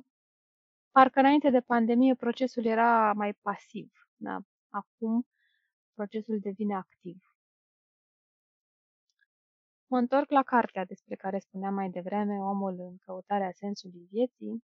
parcă 0.92 1.20
înainte 1.20 1.50
de 1.50 1.62
pandemie 1.62 2.16
procesul 2.16 2.66
era 2.66 3.14
mai 3.14 3.34
pasiv. 3.34 3.92
Da? 4.16 4.40
Acum 4.70 5.28
procesul 5.94 6.40
devine 6.40 6.76
activ. 6.76 7.32
Mă 9.88 9.98
întorc 9.98 10.30
la 10.30 10.44
cartea 10.44 10.86
despre 10.86 11.16
care 11.16 11.40
spuneam 11.40 11.74
mai 11.74 11.90
devreme, 11.90 12.38
omul 12.38 12.80
în 12.80 12.98
căutarea 12.98 13.52
sensului 13.52 14.08
vieții. 14.12 14.64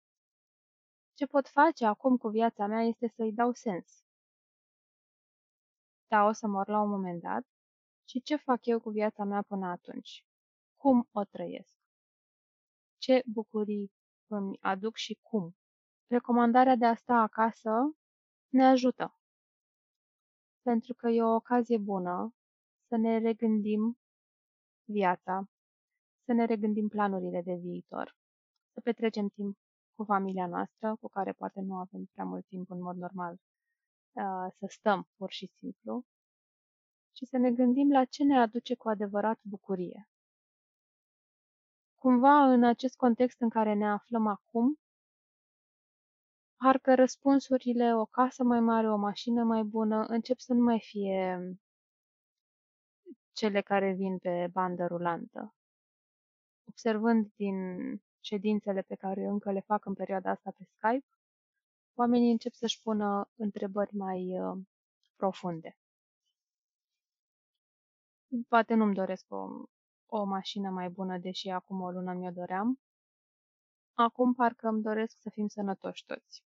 Ce 1.14 1.26
pot 1.26 1.49
face 1.49 1.87
acum 1.87 2.16
cu 2.16 2.28
viața 2.28 2.66
mea 2.66 2.82
este 2.82 3.08
să-i 3.08 3.32
dau 3.32 3.52
sens. 3.52 4.04
Da, 6.08 6.25
o 6.25 6.32
să 6.32 6.46
mor 6.46 6.68
la 6.68 6.80
un 6.80 6.90
moment 6.90 7.20
dat. 7.22 7.44
Și 8.04 8.22
ce 8.22 8.37
fac 8.37 8.66
eu 8.66 8.80
cu 8.80 8.90
viața 8.90 9.25
mea 9.25 9.42
până 9.42 9.66
atunci? 9.66 10.25
Cum 10.82 11.08
o 11.12 11.24
trăiesc? 11.24 11.74
Ce 12.98 13.22
bucurii 13.26 13.92
îmi 14.26 14.58
aduc 14.60 14.96
și 14.96 15.18
cum? 15.22 15.56
Recomandarea 16.06 16.76
de 16.76 16.86
a 16.86 16.94
sta 16.94 17.14
acasă 17.14 17.70
ne 18.48 18.64
ajută. 18.64 19.16
Pentru 20.62 20.94
că 20.94 21.08
e 21.08 21.22
o 21.22 21.34
ocazie 21.34 21.78
bună 21.78 22.34
să 22.88 22.96
ne 22.96 23.18
regândim 23.18 23.98
viața, 24.84 25.48
să 26.24 26.32
ne 26.32 26.44
regândim 26.44 26.88
planurile 26.88 27.42
de 27.42 27.54
viitor, 27.54 28.16
să 28.72 28.80
petrecem 28.80 29.28
timp 29.28 29.58
cu 29.94 30.04
familia 30.04 30.46
noastră, 30.46 30.96
cu 31.00 31.08
care 31.08 31.32
poate 31.32 31.60
nu 31.60 31.76
avem 31.76 32.04
prea 32.12 32.24
mult 32.24 32.46
timp 32.46 32.70
în 32.70 32.82
mod 32.82 32.96
normal, 32.96 33.32
uh, 33.32 34.52
să 34.58 34.66
stăm 34.68 35.08
pur 35.16 35.30
și 35.30 35.50
simplu 35.58 36.04
și 37.16 37.24
să 37.26 37.36
ne 37.36 37.50
gândim 37.52 37.90
la 37.90 38.04
ce 38.04 38.24
ne 38.24 38.38
aduce 38.38 38.74
cu 38.74 38.88
adevărat 38.88 39.38
bucurie. 39.42 40.06
Cumva, 42.02 42.52
în 42.52 42.64
acest 42.64 42.97
context 42.97 43.40
în 43.40 43.49
care 43.49 43.75
ne 43.75 43.88
aflăm 43.88 44.26
acum, 44.26 44.78
parcă 46.56 46.94
răspunsurile, 46.94 47.94
o 47.94 48.04
casă 48.04 48.42
mai 48.44 48.61
mare, 48.61 48.90
o 48.90 48.97
mașină 48.97 49.44
mai 49.44 49.62
bună, 49.62 50.04
încep 50.04 50.38
să 50.38 50.52
nu 50.52 50.62
mai 50.62 50.80
fie 50.80 51.40
cele 53.32 53.61
care 53.61 53.92
vin 53.92 54.18
pe 54.18 54.49
bandă 54.52 54.87
rulantă. 54.87 55.54
Observând 56.64 57.30
din 57.37 57.56
ședințele 58.21 58.82
pe 58.82 58.94
care 58.94 59.25
încă 59.25 59.52
le 59.52 59.61
fac 59.61 59.85
în 59.85 59.94
perioada 59.94 60.30
asta 60.30 60.50
pe 60.56 60.64
Skype, 60.64 61.06
oamenii 61.94 62.30
încep 62.30 62.52
să-și 62.52 62.80
pună 62.82 63.30
întrebări 63.37 63.97
mai 63.97 64.40
uh, 64.40 64.59
profunde. 65.16 65.76
Poate 68.49 68.75
nu-mi 68.75 68.94
doresc 68.94 69.25
o, 69.28 69.47
o 70.14 70.25
mașină 70.25 70.71
mai 70.71 70.88
bună, 70.88 71.19
deși 71.19 71.49
acum 71.49 71.81
o 71.81 71.90
lună 71.90 72.12
mi-o 72.12 72.31
doream. 72.31 72.81
Acum 73.95 74.35
parcă 74.35 74.69
îmi 74.69 74.83
doresc 74.83 75.16
să 75.21 75.31
fim 75.31 75.47
sănătoși 75.49 76.04
toți. 76.04 76.45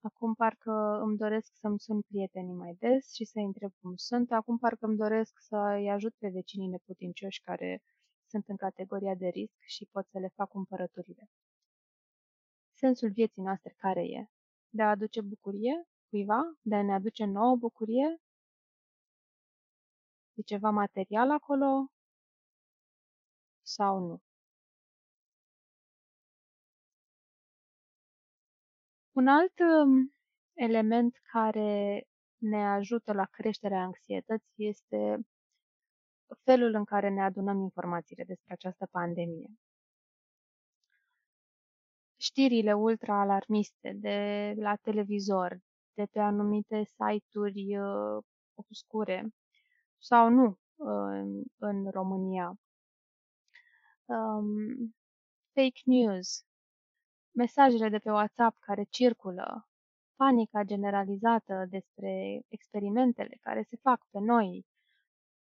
Acum 0.00 0.34
parcă 0.34 1.00
îmi 1.02 1.16
doresc 1.16 1.50
să-mi 1.54 1.80
sun 1.80 2.00
prietenii 2.00 2.54
mai 2.54 2.74
des 2.78 3.12
și 3.12 3.24
să-i 3.24 3.44
întreb 3.44 3.72
cum 3.80 3.96
sunt. 3.96 4.32
Acum 4.32 4.58
parcă 4.58 4.86
îmi 4.86 4.96
doresc 4.96 5.38
să-i 5.38 5.90
ajut 5.90 6.14
pe 6.18 6.28
vecinii 6.28 6.68
neputincioși 6.68 7.40
care 7.40 7.82
sunt 8.26 8.48
în 8.48 8.56
categoria 8.56 9.14
de 9.14 9.26
risc 9.26 9.58
și 9.60 9.88
pot 9.92 10.06
să 10.08 10.18
le 10.18 10.28
fac 10.34 10.48
cumpărăturile. 10.48 11.30
Sensul 12.72 13.10
vieții 13.10 13.42
noastre 13.42 13.74
care 13.78 14.02
e? 14.04 14.28
De 14.68 14.82
a 14.82 14.90
aduce 14.90 15.20
bucurie 15.20 15.86
cuiva? 16.08 16.40
De 16.62 16.74
a 16.74 16.82
ne 16.82 16.94
aduce 16.94 17.24
nouă 17.24 17.56
bucurie? 17.56 18.20
E 20.34 20.42
ceva 20.42 20.70
material 20.70 21.30
acolo? 21.30 21.93
Sau 23.66 23.98
nu? 23.98 24.20
Un 29.12 29.28
alt 29.28 29.58
um, 29.58 30.14
element 30.54 31.20
care 31.32 32.02
ne 32.36 32.64
ajută 32.66 33.12
la 33.12 33.24
creșterea 33.24 33.80
anxietății 33.80 34.68
este 34.68 35.26
felul 36.42 36.74
în 36.74 36.84
care 36.84 37.08
ne 37.08 37.22
adunăm 37.22 37.60
informațiile 37.60 38.24
despre 38.24 38.52
această 38.52 38.86
pandemie. 38.90 39.50
Știrile 42.16 42.72
ultra-alarmiste 42.72 43.92
de 43.94 44.52
la 44.56 44.76
televizor, 44.76 45.58
de 45.94 46.06
pe 46.06 46.18
anumite 46.18 46.82
site-uri 46.84 47.78
uh, 47.78 48.24
obscure 48.54 49.28
sau 49.98 50.28
nu 50.28 50.58
în, 50.76 51.42
în 51.56 51.90
România. 51.90 52.58
Um, 54.06 54.94
fake 55.54 55.80
news, 55.84 56.44
mesajele 57.30 57.88
de 57.88 57.98
pe 57.98 58.10
WhatsApp 58.10 58.58
care 58.60 58.84
circulă, 58.90 59.68
panica 60.16 60.62
generalizată 60.62 61.66
despre 61.68 62.42
experimentele 62.48 63.38
care 63.40 63.62
se 63.62 63.76
fac 63.76 64.06
pe 64.10 64.18
noi, 64.18 64.66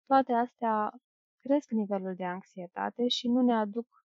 toate 0.06 0.34
astea 0.34 0.94
cresc 1.40 1.70
nivelul 1.70 2.16
de 2.16 2.26
anxietate 2.26 3.08
și 3.08 3.28
nu 3.28 3.42
ne 3.42 3.54
aduc 3.54 4.06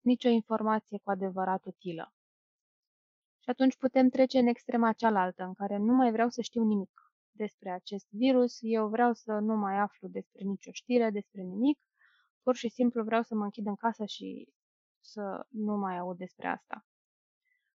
nicio 0.00 0.28
informație 0.28 0.98
cu 0.98 1.10
adevărat 1.10 1.64
utilă. 1.64 2.14
Și 3.38 3.50
atunci 3.50 3.76
putem 3.76 4.08
trece 4.08 4.38
în 4.38 4.46
extrema 4.46 4.92
cealaltă, 4.92 5.42
în 5.42 5.54
care 5.54 5.76
nu 5.76 5.92
mai 5.92 6.10
vreau 6.12 6.28
să 6.28 6.40
știu 6.42 6.64
nimic 6.64 6.90
despre 7.30 7.70
acest 7.70 8.06
virus, 8.10 8.58
eu 8.60 8.88
vreau 8.88 9.12
să 9.12 9.32
nu 9.32 9.56
mai 9.56 9.78
aflu 9.78 10.08
despre 10.08 10.44
nicio 10.44 10.72
știre, 10.72 11.10
despre 11.10 11.42
nimic, 11.42 11.78
pur 12.42 12.54
și 12.54 12.68
simplu 12.68 13.02
vreau 13.04 13.22
să 13.22 13.34
mă 13.34 13.44
închid 13.44 13.66
în 13.66 13.74
casă 13.74 14.04
și 14.04 14.48
să 15.00 15.46
nu 15.48 15.76
mai 15.76 15.98
aud 15.98 16.16
despre 16.16 16.48
asta. 16.48 16.86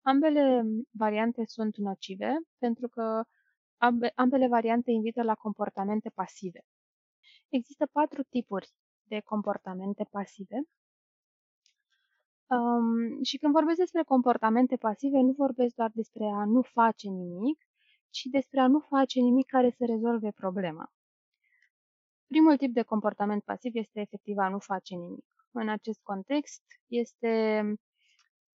Ambele 0.01 0.63
variante 0.91 1.45
sunt 1.45 1.77
nocive 1.77 2.33
pentru 2.57 2.87
că 2.87 3.23
ambele 4.15 4.47
variante 4.47 4.91
invită 4.91 5.23
la 5.23 5.35
comportamente 5.35 6.09
pasive. 6.09 6.65
Există 7.49 7.85
patru 7.91 8.23
tipuri 8.23 8.69
de 9.03 9.19
comportamente 9.19 10.07
pasive 10.11 10.55
um, 12.47 13.23
și 13.23 13.37
când 13.37 13.53
vorbesc 13.53 13.77
despre 13.77 14.03
comportamente 14.03 14.75
pasive, 14.75 15.19
nu 15.19 15.31
vorbesc 15.31 15.75
doar 15.75 15.91
despre 15.93 16.25
a 16.25 16.45
nu 16.45 16.61
face 16.61 17.07
nimic, 17.09 17.57
ci 18.09 18.23
despre 18.23 18.59
a 18.59 18.67
nu 18.67 18.79
face 18.79 19.19
nimic 19.19 19.45
care 19.45 19.69
să 19.69 19.85
rezolve 19.85 20.31
problema. 20.31 20.91
Primul 22.33 22.57
tip 22.57 22.73
de 22.73 22.81
comportament 22.81 23.43
pasiv 23.43 23.75
este 23.75 23.99
efectiv 23.99 24.37
a 24.37 24.49
nu 24.49 24.59
face 24.59 24.95
nimic. 24.95 25.25
În 25.51 25.69
acest 25.69 25.99
context 26.03 26.63
este 26.87 27.61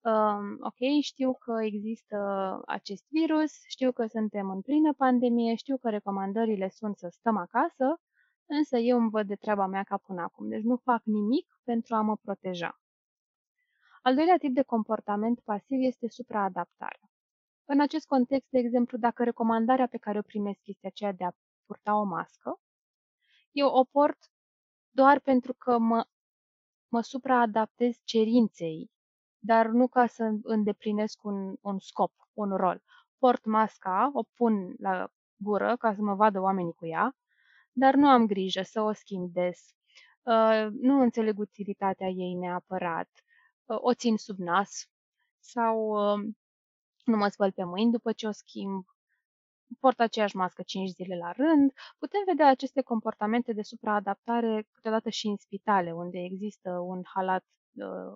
um, 0.02 0.58
ok, 0.60 1.02
știu 1.02 1.34
că 1.34 1.64
există 1.64 2.18
acest 2.66 3.06
virus, 3.10 3.52
știu 3.68 3.92
că 3.92 4.06
suntem 4.06 4.50
în 4.50 4.62
plină 4.62 4.94
pandemie, 4.94 5.56
știu 5.56 5.78
că 5.78 5.90
recomandările 5.90 6.70
sunt 6.70 6.98
să 6.98 7.08
stăm 7.12 7.38
acasă, 7.38 8.02
însă 8.46 8.78
eu 8.78 8.98
îmi 8.98 9.10
văd 9.10 9.28
de 9.28 9.36
treaba 9.36 9.66
mea 9.66 9.84
ca 9.84 9.98
până 9.98 10.22
acum, 10.22 10.50
deci 10.50 10.64
nu 10.64 10.76
fac 10.76 11.02
nimic 11.04 11.60
pentru 11.64 11.96
a 11.96 12.02
mă 12.02 12.16
proteja. 12.16 12.82
Al 14.02 14.16
doilea 14.16 14.38
tip 14.38 14.54
de 14.54 14.64
comportament 14.64 15.40
pasiv 15.40 15.78
este 15.82 16.08
supraadaptarea. 16.08 17.10
În 17.66 17.80
acest 17.82 18.06
context, 18.06 18.48
de 18.50 18.60
exemplu, 18.60 18.98
dacă 18.98 19.24
recomandarea 19.24 19.88
pe 19.88 19.98
care 19.98 20.18
o 20.18 20.22
primesc 20.22 20.60
este 20.64 20.88
aceea 20.88 21.12
de 21.12 21.24
a 21.24 21.32
purta 21.66 21.96
o 22.00 22.04
mască, 22.04 22.62
eu 23.58 23.68
o 23.68 23.84
port 23.84 24.18
doar 24.90 25.20
pentru 25.20 25.54
că 25.54 25.78
mă, 25.78 26.06
mă 26.88 27.02
supraadaptez 27.02 27.96
cerinței, 28.04 28.92
dar 29.40 29.68
nu 29.68 29.88
ca 29.88 30.08
să 30.08 30.24
îndeplinesc 30.44 31.24
un, 31.24 31.56
un 31.62 31.80
scop, 31.80 32.14
un 32.34 32.56
rol. 32.56 32.84
Port 33.18 33.46
masca, 33.46 34.10
o 34.14 34.24
pun 34.24 34.76
la 34.80 35.12
gură 35.36 35.76
ca 35.78 35.94
să 35.94 36.02
mă 36.02 36.16
vadă 36.16 36.40
oamenii 36.40 36.74
cu 36.74 36.86
ea, 36.86 37.16
dar 37.72 37.94
nu 37.94 38.08
am 38.08 38.26
grijă 38.26 38.62
să 38.62 38.82
o 38.82 38.92
schimb 38.92 39.32
des. 39.32 39.60
Uh, 40.24 40.68
nu 40.72 41.02
înțeleg 41.02 41.40
utilitatea 41.40 42.08
ei 42.08 42.34
neapărat. 42.34 43.10
Uh, 43.66 43.78
o 43.80 43.94
țin 43.94 44.18
sub 44.18 44.38
nas 44.38 44.90
sau 45.40 45.78
uh, 45.90 46.34
nu 47.04 47.18
mă 47.18 47.28
spăl 47.28 47.52
pe 47.52 47.64
mâini 47.64 47.92
după 47.92 48.12
ce 48.12 48.28
o 48.28 48.32
schimb 48.32 48.86
port 49.80 50.00
aceeași 50.00 50.36
mască 50.36 50.62
5 50.62 50.90
zile 50.90 51.18
la 51.18 51.32
rând. 51.32 51.72
Putem 51.98 52.22
vedea 52.26 52.48
aceste 52.48 52.82
comportamente 52.82 53.54
de 53.54 53.62
supraadaptare 53.62 54.68
câteodată 54.72 55.10
și 55.10 55.28
în 55.28 55.36
spitale, 55.36 55.92
unde 55.92 56.20
există 56.20 56.70
un 56.70 57.02
halat 57.14 57.46
uh, 57.74 58.16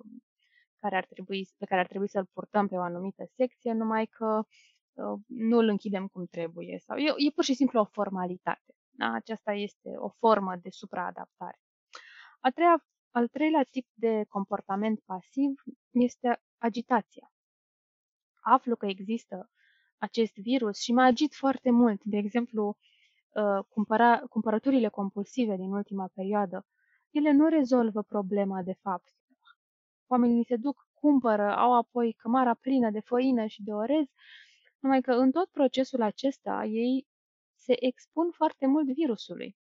care 0.79 0.95
ar 0.95 1.05
trebui, 1.05 1.47
pe 1.57 1.65
care 1.65 1.81
ar 1.81 1.87
trebui 1.87 2.09
să-l 2.09 2.25
purtăm 2.33 2.67
pe 2.67 2.75
o 2.75 2.81
anumită 2.81 3.23
secție, 3.35 3.73
numai 3.73 4.05
că 4.05 4.43
uh, 4.93 5.19
nu 5.27 5.57
îl 5.57 5.67
închidem 5.67 6.07
cum 6.07 6.25
trebuie. 6.25 6.77
Sau 6.79 6.97
e, 6.97 7.13
e 7.17 7.31
pur 7.35 7.43
și 7.43 7.53
simplu 7.53 7.79
o 7.79 7.85
formalitate. 7.85 8.73
Da? 8.89 9.13
Aceasta 9.13 9.51
este 9.53 9.89
o 9.97 10.09
formă 10.09 10.55
de 10.55 10.69
supraadaptare. 10.69 11.59
A 12.39 12.49
treia, 12.49 12.85
al 13.11 13.27
treilea 13.27 13.63
tip 13.71 13.87
de 13.93 14.23
comportament 14.29 14.99
pasiv 14.99 15.51
este 15.89 16.41
agitația. 16.57 17.31
Aflu 18.41 18.75
că 18.75 18.85
există 18.85 19.49
acest 20.01 20.33
virus 20.33 20.77
și 20.79 20.93
mă 20.93 21.01
agit 21.01 21.33
foarte 21.33 21.71
mult. 21.71 22.03
De 22.03 22.17
exemplu, 22.17 22.77
uh, 23.33 23.65
cumpăra, 23.69 24.17
cumpărăturile 24.19 24.87
compulsive 24.87 25.55
din 25.55 25.71
ultima 25.71 26.09
perioadă, 26.13 26.65
ele 27.09 27.31
nu 27.31 27.47
rezolvă 27.47 28.01
problema 28.01 28.61
de 28.61 28.73
fapt. 28.81 29.15
Oamenii 30.07 30.45
se 30.45 30.55
duc, 30.55 30.87
cumpără, 30.93 31.55
au 31.55 31.73
apoi 31.73 32.13
cămara 32.13 32.53
plină 32.53 32.89
de 32.89 32.99
făină 32.99 33.45
și 33.45 33.63
de 33.63 33.71
orez, 33.71 34.05
numai 34.79 35.01
că 35.01 35.11
în 35.11 35.31
tot 35.31 35.49
procesul 35.49 36.01
acesta 36.01 36.63
ei 36.63 37.07
se 37.55 37.85
expun 37.85 38.31
foarte 38.31 38.65
mult 38.67 38.93
virusului. 38.93 39.57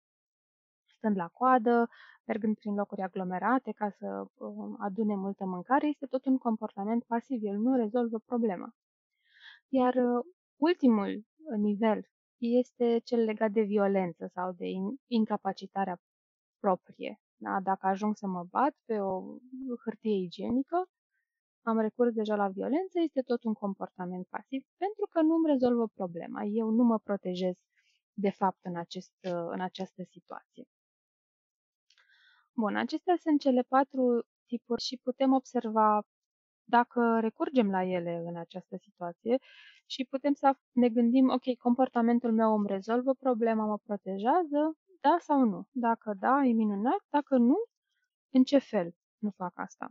Stând 0.86 1.16
la 1.16 1.28
coadă, 1.28 1.90
mergând 2.26 2.56
prin 2.56 2.76
locuri 2.76 3.02
aglomerate 3.02 3.72
ca 3.72 3.90
să 3.90 4.26
um, 4.34 4.78
adune 4.80 5.16
multă 5.16 5.46
mâncare, 5.46 5.88
este 5.88 6.06
tot 6.06 6.26
un 6.26 6.38
comportament 6.38 7.04
pasiv, 7.04 7.40
el 7.44 7.58
nu 7.58 7.76
rezolvă 7.76 8.20
problema. 8.26 8.74
Iar 9.80 9.96
uh, 9.96 10.26
ultimul 10.56 11.26
nivel 11.58 12.00
este 12.38 13.00
cel 13.04 13.20
legat 13.24 13.52
de 13.52 13.62
violență 13.62 14.30
sau 14.34 14.52
de 14.52 14.66
incapacitarea 15.08 15.98
proprie. 16.60 17.20
Da? 17.36 17.60
Dacă 17.60 17.88
ajung 17.88 18.16
să 18.16 18.28
mă 18.28 18.44
bat 18.44 18.74
pe 18.86 19.00
o 19.00 19.22
hârtie 19.84 20.16
igienică, 20.16 20.90
am 21.62 21.80
recurs 21.80 22.14
deja 22.14 22.36
la 22.36 22.48
violență, 22.48 23.00
este 23.00 23.22
tot 23.22 23.44
un 23.44 23.54
comportament 23.54 24.28
pasiv 24.28 24.62
pentru 24.78 25.06
că 25.10 25.22
nu 25.22 25.34
îmi 25.36 25.52
rezolvă 25.54 25.88
problema. 25.88 26.44
Eu 26.44 26.70
nu 26.70 26.84
mă 26.84 27.00
protejez 27.00 27.56
de 28.14 28.30
fapt 28.30 28.60
în, 28.62 28.76
acest, 28.78 29.14
în 29.56 29.62
această 29.62 30.04
situație. 30.04 30.66
Bun, 32.56 32.76
acestea 32.76 33.16
sunt 33.20 33.40
cele 33.40 33.62
patru 33.62 34.26
tipuri 34.46 34.82
și 34.82 35.00
putem 35.04 35.34
observa 35.34 36.06
dacă 36.66 37.20
recurgem 37.20 37.70
la 37.70 37.84
ele 37.84 38.24
în 38.28 38.36
această 38.36 38.78
situație 38.78 39.38
și 39.86 40.06
putem 40.10 40.34
să 40.34 40.58
ne 40.72 40.90
gândim, 40.90 41.30
ok, 41.30 41.58
comportamentul 41.58 42.34
meu 42.34 42.54
îmi 42.54 42.68
rezolvă 42.68 43.14
problema, 43.14 43.66
mă 43.66 43.78
protejează, 43.78 44.78
da 45.02 45.18
sau 45.20 45.44
nu? 45.44 45.68
Dacă 45.72 46.14
da, 46.20 46.44
e 46.44 46.52
minunat, 46.52 47.06
dacă 47.10 47.38
nu, 47.38 47.56
în 48.30 48.44
ce 48.44 48.58
fel 48.58 48.96
nu 49.18 49.30
fac 49.30 49.52
asta? 49.56 49.90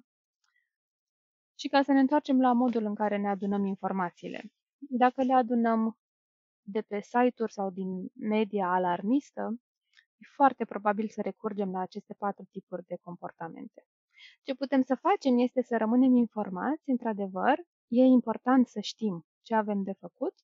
Și 1.55 1.69
ca 1.69 1.83
să 1.83 1.93
ne 1.93 2.01
întoarcem 2.01 2.41
la 2.41 2.53
modul 2.53 2.85
în 2.85 2.95
care 2.95 3.17
ne 3.17 3.29
adunăm 3.29 3.65
informațiile. 3.65 4.53
Dacă 4.79 5.23
le 5.23 5.33
adunăm 5.33 5.99
de 6.63 6.83
pe 6.83 7.01
site-uri 7.01 7.53
sau 7.53 7.71
din 7.71 8.11
media 8.15 8.73
alarmistă, 8.73 9.61
e 10.17 10.27
foarte 10.35 10.65
probabil 10.65 11.09
să 11.09 11.21
recurgem 11.21 11.71
la 11.71 11.81
aceste 11.81 12.15
patru 12.19 12.45
tipuri 12.51 12.87
de 12.87 12.97
comportamente. 13.03 13.87
Ce 14.43 14.55
putem 14.55 14.83
să 14.83 14.95
facem 14.95 15.39
este 15.39 15.63
să 15.63 15.77
rămânem 15.77 16.15
informați, 16.17 16.91
într-adevăr, 16.91 17.59
e 17.89 18.03
important 18.03 18.67
să 18.67 18.81
știm 18.81 19.27
ce 19.43 19.55
avem 19.55 19.83
de 19.83 19.93
făcut, 19.93 20.35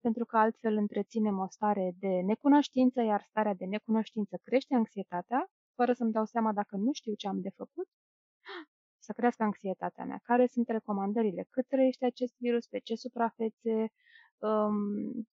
pentru 0.00 0.24
că 0.24 0.36
altfel 0.36 0.76
întreținem 0.76 1.38
o 1.38 1.46
stare 1.48 1.94
de 1.98 2.20
necunoștință, 2.20 3.02
iar 3.02 3.22
starea 3.22 3.54
de 3.54 3.64
necunoștință 3.64 4.38
crește 4.42 4.74
anxietatea, 4.74 5.50
fără 5.74 5.92
să-mi 5.92 6.12
dau 6.12 6.24
seama 6.24 6.52
dacă 6.52 6.76
nu 6.76 6.92
știu 6.92 7.14
ce 7.14 7.28
am 7.28 7.40
de 7.40 7.50
făcut, 7.56 7.88
să 8.98 9.12
crească 9.12 9.42
anxietatea 9.42 10.04
mea. 10.04 10.20
Care 10.22 10.46
sunt 10.46 10.68
recomandările? 10.68 11.46
Cât 11.50 11.66
trăiește 11.68 12.04
acest 12.04 12.34
virus? 12.38 12.66
Pe 12.66 12.78
ce 12.78 12.94
suprafețe? 12.94 13.92
Um, 14.38 15.28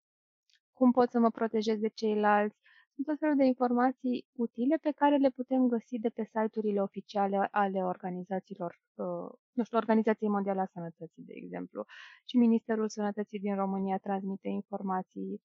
cum 0.74 0.92
pot 0.92 1.10
să 1.12 1.20
mă 1.20 1.30
protejez 1.30 1.80
de 1.80 1.88
ceilalți? 1.88 2.58
Sunt 2.96 3.08
tot 3.08 3.18
felul 3.20 3.36
de 3.36 3.44
informații 3.46 4.26
utile 4.36 4.78
pe 4.78 4.92
care 4.92 5.18
le 5.18 5.30
putem 5.30 5.68
găsi 5.68 6.00
de 6.00 6.10
pe 6.10 6.24
site-urile 6.24 6.82
oficiale 6.82 7.48
ale 7.52 7.84
organizațiilor, 7.84 8.80
uh, 8.94 9.30
nu 9.52 9.64
știu, 9.64 9.78
Organizației 9.78 10.30
Mondiale 10.30 10.62
a 10.62 10.66
Sănătății, 10.66 11.24
de 11.24 11.34
exemplu. 11.36 11.86
Și 12.26 12.38
Ministerul 12.38 12.90
Sănătății 12.90 13.40
din 13.40 13.56
România 13.56 13.98
transmite 13.98 14.48
informații 14.48 15.42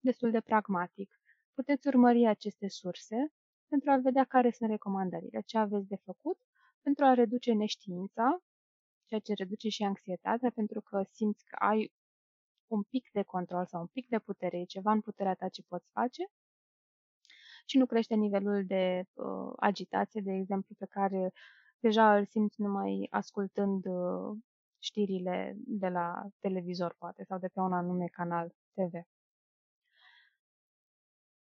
destul 0.00 0.30
de 0.30 0.40
pragmatic. 0.40 1.20
Puteți 1.54 1.86
urmări 1.86 2.26
aceste 2.26 2.68
surse 2.68 3.32
pentru 3.68 3.90
a 3.90 3.96
vedea 3.96 4.24
care 4.24 4.50
sunt 4.50 4.70
recomandările, 4.70 5.40
ce 5.46 5.58
aveți 5.58 5.88
de 5.88 5.96
făcut 6.04 6.38
pentru 6.82 7.04
a 7.04 7.14
reduce 7.14 7.52
neștiința, 7.52 8.42
ceea 9.06 9.20
ce 9.20 9.32
reduce 9.34 9.68
și 9.68 9.82
anxietatea, 9.82 10.50
pentru 10.50 10.80
că 10.80 11.02
simți 11.10 11.44
că 11.44 11.56
ai 11.58 11.92
un 12.66 12.82
pic 12.82 13.10
de 13.12 13.22
control 13.22 13.66
sau 13.66 13.80
un 13.80 13.86
pic 13.86 14.08
de 14.08 14.18
putere, 14.18 14.58
e 14.58 14.64
ceva 14.64 14.92
în 14.92 15.00
puterea 15.00 15.34
ta 15.34 15.48
ce 15.48 15.62
poți 15.68 15.90
face 15.90 16.22
și 17.64 17.78
nu 17.78 17.86
crește 17.86 18.14
nivelul 18.14 18.64
de 18.66 19.04
uh, 19.12 19.52
agitație, 19.56 20.20
de 20.20 20.32
exemplu, 20.32 20.74
pe 20.78 20.86
care 20.90 21.32
deja 21.78 22.16
îl 22.16 22.26
simți 22.26 22.60
numai 22.60 23.06
ascultând 23.10 23.84
uh, 23.86 24.36
știrile 24.78 25.54
de 25.56 25.88
la 25.88 26.26
televizor, 26.40 26.94
poate, 26.98 27.24
sau 27.24 27.38
de 27.38 27.48
pe 27.48 27.60
un 27.60 27.72
anume 27.72 28.06
canal 28.06 28.54
TV. 28.74 28.92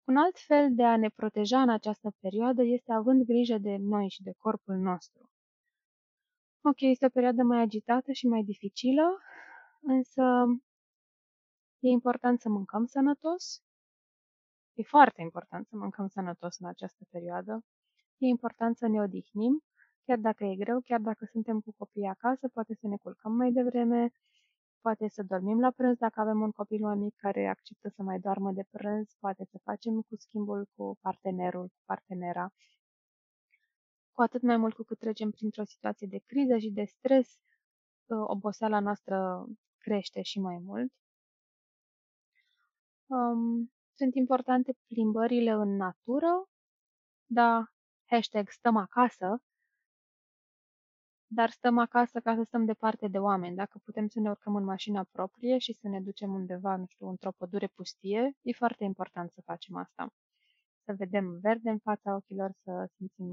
Un 0.04 0.16
alt 0.16 0.38
fel 0.38 0.74
de 0.74 0.84
a 0.84 0.96
ne 0.96 1.08
proteja 1.08 1.62
în 1.62 1.70
această 1.70 2.12
perioadă 2.20 2.62
este 2.62 2.92
având 2.92 3.22
grijă 3.24 3.58
de 3.58 3.76
noi 3.76 4.08
și 4.08 4.22
de 4.22 4.32
corpul 4.38 4.76
nostru. 4.76 5.30
Ok, 6.62 6.80
este 6.80 7.06
o 7.06 7.08
perioadă 7.08 7.42
mai 7.42 7.60
agitată 7.60 8.12
și 8.12 8.26
mai 8.26 8.42
dificilă, 8.42 9.18
însă 9.80 10.22
e 11.78 11.88
important 11.88 12.40
să 12.40 12.48
mâncăm 12.48 12.84
sănătos, 12.86 13.62
E 14.80 14.82
foarte 14.82 15.20
important 15.22 15.66
să 15.66 15.76
mâncăm 15.76 16.06
sănătos 16.08 16.58
în 16.58 16.66
această 16.66 17.04
perioadă. 17.10 17.64
E 18.18 18.26
important 18.26 18.76
să 18.76 18.86
ne 18.86 19.00
odihnim, 19.00 19.62
chiar 20.04 20.18
dacă 20.18 20.44
e 20.44 20.56
greu, 20.56 20.80
chiar 20.80 21.00
dacă 21.00 21.24
suntem 21.24 21.60
cu 21.60 21.74
copiii 21.76 22.06
acasă, 22.06 22.48
poate 22.48 22.74
să 22.74 22.86
ne 22.86 22.96
culcăm 22.96 23.32
mai 23.32 23.52
devreme, 23.52 24.10
poate 24.80 25.08
să 25.08 25.22
dormim 25.22 25.60
la 25.60 25.70
prânz 25.70 25.96
dacă 25.98 26.20
avem 26.20 26.40
un 26.40 26.50
copil 26.50 26.80
mai 26.80 26.96
mic 26.96 27.14
care 27.16 27.48
acceptă 27.48 27.88
să 27.88 28.02
mai 28.02 28.18
doarmă 28.20 28.52
de 28.52 28.64
prânz, 28.70 29.16
poate 29.18 29.44
să 29.50 29.58
facem 29.62 30.00
cu 30.00 30.16
schimbul 30.16 30.68
cu 30.74 30.98
partenerul, 31.00 31.66
cu 31.66 31.80
partenera. 31.84 32.52
cu 34.12 34.22
atât 34.22 34.42
mai 34.42 34.56
mult 34.56 34.74
cu 34.74 34.82
cât 34.82 34.98
trecem 34.98 35.30
printr-o 35.30 35.64
situație 35.64 36.06
de 36.10 36.18
criză 36.26 36.56
și 36.58 36.70
de 36.70 36.84
stres, 36.84 37.28
uh, 38.06 38.24
oboseala 38.26 38.80
noastră 38.80 39.46
crește 39.78 40.22
și 40.22 40.40
mai 40.40 40.58
mult. 40.58 40.92
Um, 43.06 43.70
sunt 44.00 44.14
importante 44.14 44.72
plimbările 44.86 45.50
în 45.50 45.76
natură, 45.76 46.48
da, 47.26 47.64
hashtag 48.04 48.48
stăm 48.48 48.76
acasă, 48.76 49.42
dar 51.26 51.50
stăm 51.50 51.78
acasă 51.78 52.20
ca 52.20 52.34
să 52.34 52.42
stăm 52.42 52.64
departe 52.64 53.08
de 53.08 53.18
oameni. 53.18 53.56
Dacă 53.56 53.80
putem 53.84 54.08
să 54.08 54.20
ne 54.20 54.30
urcăm 54.30 54.54
în 54.56 54.64
mașina 54.64 55.04
proprie 55.10 55.58
și 55.58 55.72
să 55.72 55.88
ne 55.88 56.00
ducem 56.00 56.32
undeva, 56.34 56.76
nu 56.76 56.86
știu, 56.86 57.08
într-o 57.08 57.32
pădure 57.36 57.66
pustie, 57.66 58.32
e 58.42 58.52
foarte 58.52 58.84
important 58.84 59.30
să 59.30 59.40
facem 59.44 59.76
asta. 59.76 60.12
Să 60.84 60.92
vedem 60.96 61.38
verde 61.40 61.70
în 61.70 61.78
fața 61.78 62.14
ochilor, 62.14 62.50
să 62.62 62.88
simțim 62.96 63.26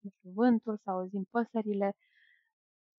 nu 0.00 0.10
știu, 0.10 0.30
vântul, 0.30 0.76
să 0.82 0.90
auzim 0.90 1.24
păsările, 1.30 1.96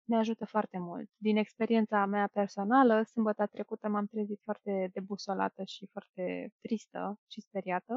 ne 0.04 0.18
ajută 0.18 0.46
foarte 0.46 0.78
mult. 0.78 1.10
Din 1.18 1.38
experiența 1.38 2.06
mea 2.06 2.28
personală, 2.34 3.04
sâmbătă 3.04 3.46
trecută 3.48 3.88
m-am 3.88 4.06
trezit 4.06 4.40
foarte 4.44 4.90
debusolată 4.94 5.64
și 5.64 5.88
foarte 5.92 6.54
tristă 6.62 7.20
și 7.28 7.42
speriată. 7.42 7.94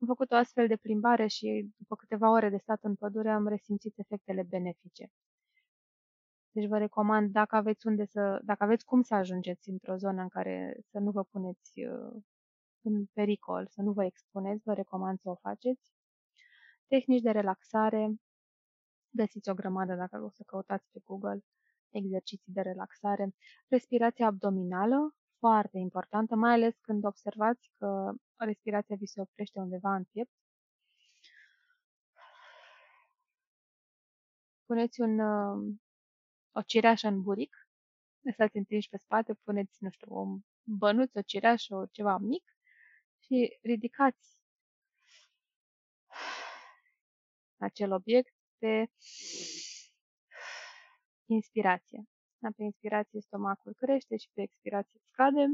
Am 0.00 0.06
făcut 0.06 0.30
o 0.30 0.34
astfel 0.34 0.66
de 0.66 0.76
plimbare 0.76 1.26
și 1.26 1.72
după 1.76 1.96
câteva 1.96 2.30
ore 2.30 2.48
de 2.48 2.56
stat 2.56 2.82
în 2.82 2.94
pădure 2.94 3.30
am 3.30 3.48
resimțit 3.48 3.98
efectele 3.98 4.42
benefice. 4.42 5.10
Deci 6.50 6.68
vă 6.68 6.78
recomand, 6.78 7.30
dacă 7.32 7.56
aveți, 7.56 7.86
unde 7.86 8.04
să, 8.04 8.40
dacă 8.44 8.64
aveți 8.64 8.84
cum 8.84 9.02
să 9.02 9.14
ajungeți 9.14 9.68
într-o 9.68 9.96
zonă 9.96 10.22
în 10.22 10.28
care 10.28 10.76
să 10.90 10.98
nu 10.98 11.10
vă 11.10 11.22
puneți 11.22 11.80
uh, 11.80 12.22
în 12.80 13.04
pericol, 13.12 13.66
să 13.70 13.82
nu 13.82 13.92
vă 13.92 14.04
expuneți, 14.04 14.62
vă 14.64 14.72
recomand 14.72 15.18
să 15.20 15.30
o 15.30 15.34
faceți. 15.34 15.92
Tehnici 16.86 17.22
de 17.22 17.30
relaxare, 17.30 18.14
găsiți 19.16 19.50
o 19.50 19.54
grămadă 19.54 19.94
dacă 19.94 20.22
o 20.24 20.30
să 20.30 20.42
căutați 20.46 20.88
pe 20.92 21.00
Google, 21.04 21.44
exerciții 21.90 22.52
de 22.52 22.60
relaxare. 22.60 23.34
Respirația 23.68 24.26
abdominală, 24.26 25.14
foarte 25.38 25.78
importantă, 25.78 26.34
mai 26.34 26.52
ales 26.52 26.74
când 26.80 27.04
observați 27.04 27.70
că 27.78 28.12
respirația 28.36 28.96
vi 28.96 29.06
se 29.06 29.20
oprește 29.20 29.58
undeva 29.58 29.94
în 29.94 30.04
piept. 30.04 30.30
Puneți 34.66 35.00
un, 35.00 35.18
uh, 35.18 35.74
o 36.52 36.62
cireașă 36.62 37.08
în 37.08 37.22
buric, 37.22 37.68
lăsați 38.20 38.56
întinși 38.56 38.88
pe 38.88 38.96
spate, 38.96 39.34
puneți, 39.34 39.82
nu 39.82 39.90
știu, 39.90 40.14
o 40.14 40.38
bănuț, 40.62 41.14
o 41.14 41.22
cireașă, 41.22 41.74
o 41.74 41.86
ceva 41.86 42.18
mic 42.18 42.44
și 43.18 43.58
ridicați 43.62 44.38
acel 47.58 47.92
obiect 47.92 48.33
pe 48.64 48.90
inspirație. 51.26 52.04
Da, 52.38 52.48
pe 52.56 52.62
inspirație 52.62 53.20
stomacul 53.20 53.74
crește 53.74 54.16
și 54.16 54.28
pe 54.32 54.42
expirație 54.42 55.00
scade. 55.10 55.44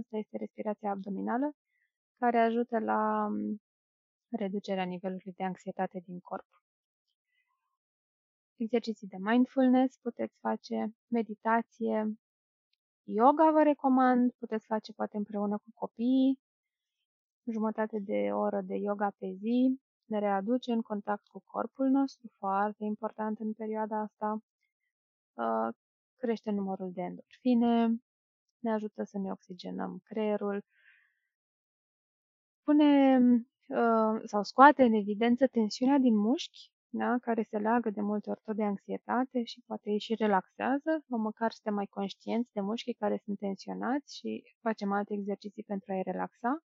Asta 0.00 0.16
este 0.16 0.36
respirația 0.36 0.90
abdominală, 0.90 1.52
care 2.18 2.38
ajută 2.38 2.78
la 2.78 3.28
mm, 3.28 3.60
reducerea 4.28 4.84
nivelului 4.84 5.32
de 5.36 5.44
anxietate 5.44 6.02
din 6.06 6.18
corp. 6.20 6.48
Exerciții 8.56 9.06
de 9.06 9.16
mindfulness 9.20 9.96
puteți 9.96 10.38
face, 10.40 10.94
meditație, 11.06 12.18
yoga 13.02 13.50
vă 13.50 13.62
recomand, 13.62 14.32
puteți 14.32 14.66
face 14.66 14.92
poate 14.92 15.16
împreună 15.16 15.58
cu 15.58 15.70
copiii, 15.74 16.38
jumătate 17.52 17.98
de 17.98 18.32
oră 18.32 18.60
de 18.60 18.74
yoga 18.74 19.10
pe 19.18 19.32
zi, 19.32 19.80
ne 20.10 20.18
readuce 20.18 20.72
în 20.72 20.82
contact 20.82 21.26
cu 21.26 21.42
corpul 21.46 21.88
nostru, 21.88 22.30
foarte 22.38 22.84
important 22.84 23.38
în 23.38 23.52
perioada 23.52 24.00
asta, 24.00 24.42
uh, 25.34 25.74
crește 26.16 26.50
numărul 26.50 26.90
de 26.92 27.02
endorfine, 27.02 28.00
ne 28.58 28.72
ajută 28.72 29.04
să 29.04 29.18
ne 29.18 29.30
oxigenăm 29.30 30.00
creierul, 30.04 30.64
pune 32.62 33.18
uh, 33.66 34.20
sau 34.24 34.42
scoate 34.42 34.82
în 34.82 34.92
evidență 34.92 35.46
tensiunea 35.46 35.98
din 35.98 36.16
mușchi, 36.16 36.72
da, 36.92 37.18
care 37.20 37.42
se 37.42 37.58
leagă 37.58 37.90
de 37.90 38.00
multe 38.00 38.30
ori 38.30 38.40
tot 38.44 38.56
de 38.56 38.64
anxietate 38.64 39.44
și 39.44 39.62
poate 39.66 39.90
îi 39.90 39.98
și 39.98 40.14
relaxează, 40.14 41.04
sau 41.08 41.18
măcar 41.18 41.50
suntem 41.50 41.74
mai 41.74 41.86
conștienți 41.86 42.52
de 42.52 42.60
mușchii 42.60 42.94
care 42.94 43.20
sunt 43.24 43.38
tensionați 43.38 44.16
și 44.16 44.42
facem 44.60 44.92
alte 44.92 45.14
exerciții 45.14 45.62
pentru 45.62 45.92
a-i 45.92 46.02
relaxa. 46.02 46.64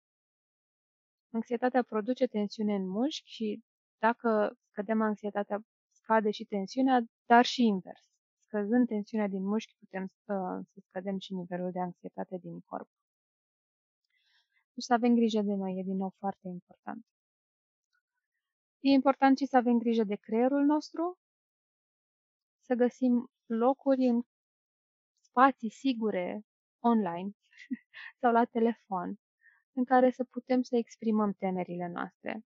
Anxietatea 1.33 1.83
produce 1.83 2.25
tensiune 2.27 2.75
în 2.75 2.87
mușchi 2.87 3.29
și 3.29 3.63
dacă 3.97 4.57
scădem 4.69 5.01
anxietatea, 5.01 5.59
scade 5.91 6.31
și 6.31 6.43
tensiunea, 6.45 7.01
dar 7.25 7.45
și 7.45 7.61
invers. 7.61 8.03
Scăzând 8.39 8.87
tensiunea 8.87 9.27
din 9.27 9.43
mușchi, 9.43 9.75
putem 9.79 10.07
să, 10.07 10.61
să 10.71 10.79
scădem 10.87 11.17
și 11.19 11.33
nivelul 11.33 11.71
de 11.71 11.79
anxietate 11.79 12.37
din 12.37 12.59
corp. 12.59 12.89
Deci 14.73 14.83
să 14.83 14.93
avem 14.93 15.15
grijă 15.15 15.41
de 15.41 15.53
noi, 15.53 15.77
e 15.77 15.83
din 15.83 15.97
nou 15.97 16.13
foarte 16.17 16.47
important. 16.47 17.05
E 18.79 18.89
important 18.89 19.37
și 19.37 19.45
să 19.45 19.57
avem 19.57 19.77
grijă 19.77 20.03
de 20.03 20.15
creierul 20.15 20.63
nostru, 20.63 21.19
să 22.59 22.73
găsim 22.73 23.31
locuri 23.45 24.03
în 24.05 24.21
spații 25.19 25.69
sigure 25.69 26.41
online 26.79 27.31
sau 28.21 28.31
la 28.31 28.45
telefon 28.45 29.19
în 29.73 29.83
care 29.83 30.11
să 30.11 30.23
putem 30.23 30.61
să 30.61 30.75
exprimăm 30.75 31.31
temerile 31.37 31.87
noastre, 31.87 32.43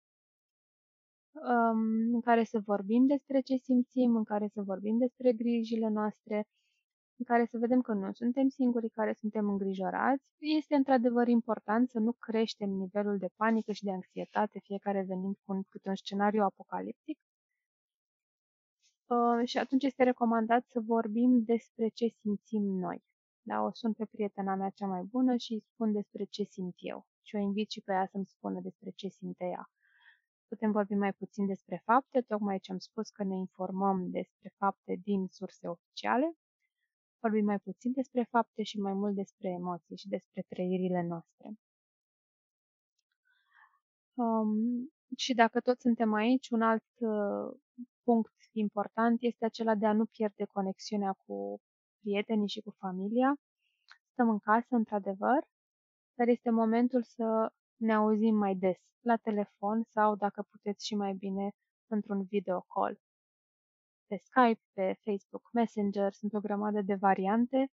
în 2.13 2.21
care 2.21 2.45
să 2.45 2.59
vorbim 2.65 3.07
despre 3.07 3.41
ce 3.41 3.57
simțim, 3.57 4.17
în 4.17 4.25
care 4.25 4.49
să 4.49 4.63
vorbim 4.63 4.99
despre 4.99 5.33
grijile 5.33 5.89
noastre, 5.89 6.47
în 7.17 7.25
care 7.25 7.45
să 7.45 7.59
vedem 7.59 7.81
că 7.81 7.93
nu 7.93 8.13
suntem 8.13 8.49
singurii 8.49 8.89
care 8.91 9.13
suntem 9.13 9.49
îngrijorați. 9.49 10.25
Este 10.39 10.75
într-adevăr 10.75 11.29
important 11.29 11.89
să 11.89 11.99
nu 11.99 12.13
creștem 12.13 12.71
nivelul 12.71 13.19
de 13.19 13.29
panică 13.37 13.73
și 13.73 13.85
de 13.85 13.91
anxietate, 13.91 14.61
fiecare 14.63 15.05
venind 15.09 15.37
cu 15.45 15.53
un, 15.53 15.63
câte 15.69 15.89
un 15.89 15.95
scenariu 15.95 16.43
apocaliptic. 16.43 17.19
Uh, 19.07 19.41
și 19.45 19.59
atunci 19.59 19.85
este 19.85 20.03
recomandat 20.03 20.65
să 20.67 20.81
vorbim 20.81 21.43
despre 21.45 21.89
ce 21.89 22.07
simțim 22.21 22.63
noi. 22.63 23.03
Da, 23.43 23.63
o 23.63 23.71
sun 23.73 23.93
pe 23.93 24.05
prietena 24.05 24.55
mea 24.55 24.71
cea 24.71 24.87
mai 24.87 25.03
bună 25.03 25.37
și 25.37 25.53
îi 25.53 25.61
spun 25.61 25.93
despre 25.93 26.25
ce 26.25 26.43
simt 26.43 26.75
eu. 26.79 27.07
Și 27.23 27.37
o 27.37 27.39
invit 27.39 27.71
și 27.71 27.81
pe 27.81 27.93
ea 27.93 28.07
să-mi 28.07 28.27
spună 28.27 28.61
despre 28.61 28.91
ce 28.91 29.09
simte 29.09 29.45
ea. 29.45 29.71
Putem 30.49 30.71
vorbi 30.73 30.95
mai 30.95 31.13
puțin 31.13 31.47
despre 31.47 31.83
fapte, 31.85 32.21
tocmai 32.21 32.59
ce 32.59 32.73
am 32.73 32.79
spus 32.79 33.11
că 33.11 33.25
ne 33.25 33.37
informăm 33.37 34.11
despre 34.11 34.55
fapte 34.57 34.95
din 35.03 35.27
surse 35.27 35.69
oficiale. 35.69 36.37
Vorbim 37.21 37.45
mai 37.45 37.59
puțin 37.59 37.93
despre 37.93 38.27
fapte 38.31 38.63
și 38.63 38.79
mai 38.79 38.93
mult 38.93 39.15
despre 39.15 39.49
emoții 39.49 39.97
și 39.97 40.09
despre 40.09 40.45
trăirile 40.49 41.03
noastre. 41.03 41.59
Um, 44.15 44.93
și 45.17 45.35
dacă 45.35 45.61
toți 45.61 45.81
suntem 45.81 46.13
aici, 46.13 46.49
un 46.49 46.63
alt 46.63 46.85
uh, 46.99 47.59
punct 48.03 48.33
important 48.53 49.17
este 49.21 49.45
acela 49.45 49.75
de 49.75 49.87
a 49.87 49.93
nu 49.93 50.05
pierde 50.07 50.45
conexiunea 50.45 51.13
cu 51.13 51.61
prietenii 52.01 52.49
și 52.49 52.61
cu 52.61 52.71
familia. 52.79 53.35
Stăm 54.13 54.29
în 54.29 54.39
casă, 54.39 54.75
într-adevăr, 54.75 55.41
dar 56.15 56.29
este 56.29 56.51
momentul 56.51 57.03
să 57.03 57.53
ne 57.77 57.95
auzim 57.95 58.35
mai 58.35 58.55
des, 58.55 58.77
la 59.01 59.17
telefon 59.17 59.83
sau, 59.83 60.17
dacă 60.17 60.47
puteți 60.51 60.87
și 60.87 60.95
mai 60.95 61.15
bine, 61.15 61.51
într-un 61.87 62.25
video 62.25 62.61
call. 62.61 63.01
Pe 64.07 64.17
Skype, 64.17 64.63
pe 64.73 64.99
Facebook 65.05 65.49
Messenger, 65.53 66.13
sunt 66.13 66.33
o 66.33 66.41
grămadă 66.41 66.81
de 66.83 66.95
variante, 66.95 67.71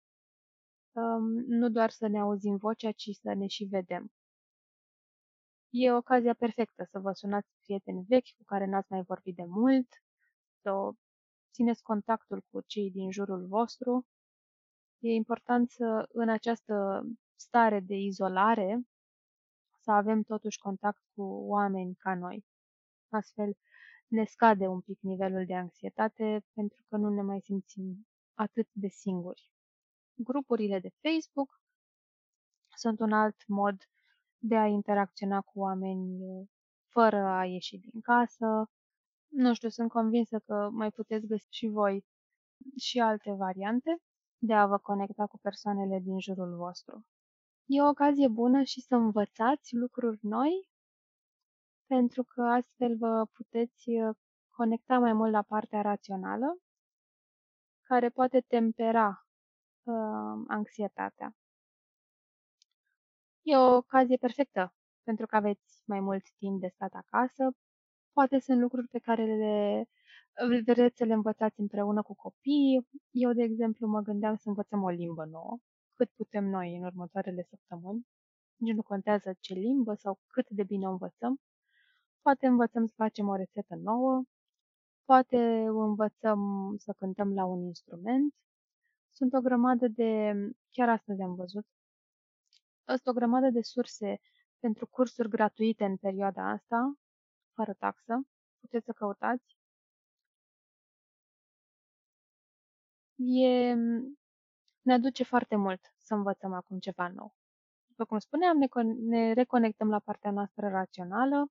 um, 0.93 1.25
nu 1.47 1.69
doar 1.69 1.91
să 1.91 2.07
ne 2.07 2.19
auzim 2.19 2.57
vocea, 2.57 2.93
ci 2.93 3.09
să 3.21 3.35
ne 3.35 3.47
și 3.47 3.65
vedem. 3.65 4.13
E 5.71 5.93
ocazia 5.93 6.35
perfectă 6.35 6.85
să 6.91 6.99
vă 6.99 7.13
sunați 7.13 7.49
prieteni 7.63 8.05
vechi 8.09 8.37
cu 8.37 8.45
care 8.45 8.67
n-ați 8.67 8.93
mai 8.93 9.03
vorbit 9.03 9.37
de 9.37 9.45
mult, 9.45 9.89
să 10.61 10.71
țineți 11.53 11.83
contactul 11.83 12.45
cu 12.51 12.61
cei 12.67 12.91
din 12.91 13.11
jurul 13.11 13.47
vostru. 13.47 14.07
E 15.07 15.13
important 15.13 15.71
să, 15.71 16.09
în 16.13 16.29
această 16.29 17.03
stare 17.35 17.81
de 17.81 17.95
izolare, 17.95 18.83
să 19.81 19.91
avem 19.91 20.23
totuși 20.23 20.59
contact 20.59 21.03
cu 21.15 21.23
oameni 21.23 21.95
ca 21.95 22.15
noi. 22.15 22.45
Astfel 23.09 23.57
ne 24.09 24.25
scade 24.25 24.67
un 24.67 24.81
pic 24.81 25.01
nivelul 25.01 25.45
de 25.47 25.55
anxietate 25.55 26.45
pentru 26.53 26.85
că 26.89 26.97
nu 26.97 27.09
ne 27.09 27.23
mai 27.23 27.41
simțim 27.41 28.07
atât 28.35 28.69
de 28.73 28.89
singuri. 28.89 29.51
Grupurile 30.15 30.79
de 30.79 30.91
Facebook 31.01 31.61
sunt 32.77 33.01
un 33.01 33.13
alt 33.13 33.47
mod 33.47 33.77
de 34.39 34.57
a 34.57 34.67
interacționa 34.67 35.41
cu 35.41 35.59
oameni 35.59 36.19
fără 36.89 37.17
a 37.17 37.45
ieși 37.45 37.79
din 37.79 38.01
casă. 38.01 38.71
Nu 39.29 39.55
știu, 39.55 39.69
sunt 39.69 39.89
convinsă 39.89 40.39
că 40.39 40.69
mai 40.73 40.91
puteți 40.91 41.27
găsi 41.27 41.47
și 41.51 41.67
voi 41.67 42.05
și 42.77 43.01
alte 43.01 43.33
variante 43.33 44.03
de 44.39 44.55
a 44.55 44.67
vă 44.67 44.79
conecta 44.79 45.27
cu 45.27 45.39
persoanele 45.39 45.99
din 45.99 46.21
jurul 46.21 46.57
vostru. 46.57 47.07
E 47.67 47.83
o 47.83 47.89
ocazie 47.89 48.29
bună 48.29 48.63
și 48.63 48.81
să 48.81 48.95
învățați 48.95 49.75
lucruri 49.75 50.19
noi, 50.21 50.69
pentru 51.87 52.25
că 52.25 52.43
astfel 52.43 52.97
vă 52.97 53.27
puteți 53.33 53.91
uh, 53.91 54.17
conecta 54.51 54.99
mai 54.99 55.13
mult 55.13 55.33
la 55.33 55.43
partea 55.43 55.81
rațională, 55.81 56.59
care 57.83 58.09
poate 58.09 58.41
tempera 58.41 59.27
uh, 59.83 60.45
anxietatea. 60.49 61.35
E 63.43 63.57
o 63.57 63.77
ocazie 63.77 64.17
perfectă 64.17 64.75
pentru 65.05 65.27
că 65.27 65.37
aveți 65.37 65.83
mai 65.85 66.01
mult 66.01 66.25
timp 66.39 66.61
de 66.61 66.69
stat 66.69 66.93
acasă. 66.93 67.51
Poate 68.13 68.39
sunt 68.39 68.61
lucruri 68.61 68.89
pe 68.89 68.99
care 68.99 69.25
le 69.25 69.89
vreți 70.65 70.97
să 70.97 71.05
le 71.05 71.13
învățați 71.13 71.61
împreună 71.61 72.03
cu 72.03 72.15
copiii. 72.15 72.89
Eu, 73.11 73.33
de 73.33 73.43
exemplu, 73.43 73.87
mă 73.87 74.01
gândeam 74.01 74.37
să 74.37 74.49
învățăm 74.49 74.83
o 74.83 74.89
limbă 74.89 75.25
nouă, 75.25 75.59
cât 75.95 76.11
putem 76.17 76.45
noi 76.45 76.77
în 76.77 76.85
următoarele 76.85 77.47
săptămâni. 77.51 78.07
Nici 78.57 78.75
nu 78.75 78.83
contează 78.83 79.35
ce 79.41 79.55
limbă 79.55 79.95
sau 79.95 80.21
cât 80.27 80.51
de 80.51 80.63
bine 80.63 80.87
o 80.87 80.91
învățăm. 80.91 81.41
Poate 82.23 82.47
învățăm 82.47 82.87
să 82.87 82.93
facem 82.97 83.29
o 83.29 83.37
rețetă 83.37 83.75
nouă, 83.75 84.23
poate 85.05 85.65
învățăm 85.67 86.75
să 86.79 86.93
cântăm 86.99 87.35
la 87.35 87.45
un 87.45 87.63
instrument. 87.63 88.35
Sunt 89.11 89.33
o 89.33 89.41
grămadă 89.41 89.89
de, 89.89 90.33
chiar 90.71 90.89
astăzi 90.89 91.23
am 91.23 91.35
văzut, 91.35 91.67
sunt 92.85 93.07
o 93.07 93.13
grămadă 93.13 93.51
de 93.51 93.63
surse 93.63 94.21
pentru 94.59 94.87
cursuri 94.87 95.29
gratuite 95.29 95.85
în 95.85 95.97
perioada 95.97 96.51
asta, 96.51 96.95
fără 97.55 97.73
taxă. 97.73 98.27
Puteți 98.61 98.85
să 98.85 98.93
căutați. 98.93 99.54
E, 103.17 103.75
ne 104.83 104.93
aduce 104.93 105.25
foarte 105.25 105.57
mult 105.57 105.81
să 105.99 106.15
învățăm 106.15 106.53
acum 106.53 106.79
ceva 106.79 107.09
nou. 107.09 107.35
După 107.87 108.05
cum 108.05 108.19
spuneam, 108.19 108.57
ne, 108.57 108.67
ne 109.09 109.33
reconectăm 109.33 109.89
la 109.89 109.99
partea 109.99 110.31
noastră 110.31 110.69
rațională 110.69 111.47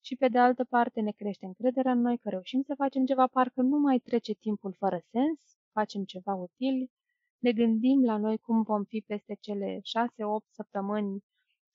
și 0.00 0.16
pe 0.16 0.28
de 0.28 0.38
altă 0.38 0.64
parte 0.64 1.00
ne 1.00 1.10
crește 1.10 1.46
încrederea 1.46 1.92
în 1.92 2.00
noi 2.00 2.18
că 2.18 2.28
reușim 2.28 2.62
să 2.62 2.74
facem 2.76 3.04
ceva, 3.04 3.26
parcă 3.26 3.62
nu 3.62 3.78
mai 3.78 3.98
trece 3.98 4.32
timpul 4.32 4.74
fără 4.78 5.00
sens, 5.10 5.40
facem 5.72 6.04
ceva 6.04 6.34
util, 6.34 6.90
ne 7.38 7.52
gândim 7.52 8.04
la 8.04 8.16
noi 8.16 8.38
cum 8.38 8.62
vom 8.62 8.84
fi 8.84 9.04
peste 9.06 9.36
cele 9.40 9.80
șase-opt 9.82 10.46
săptămâni 10.50 11.24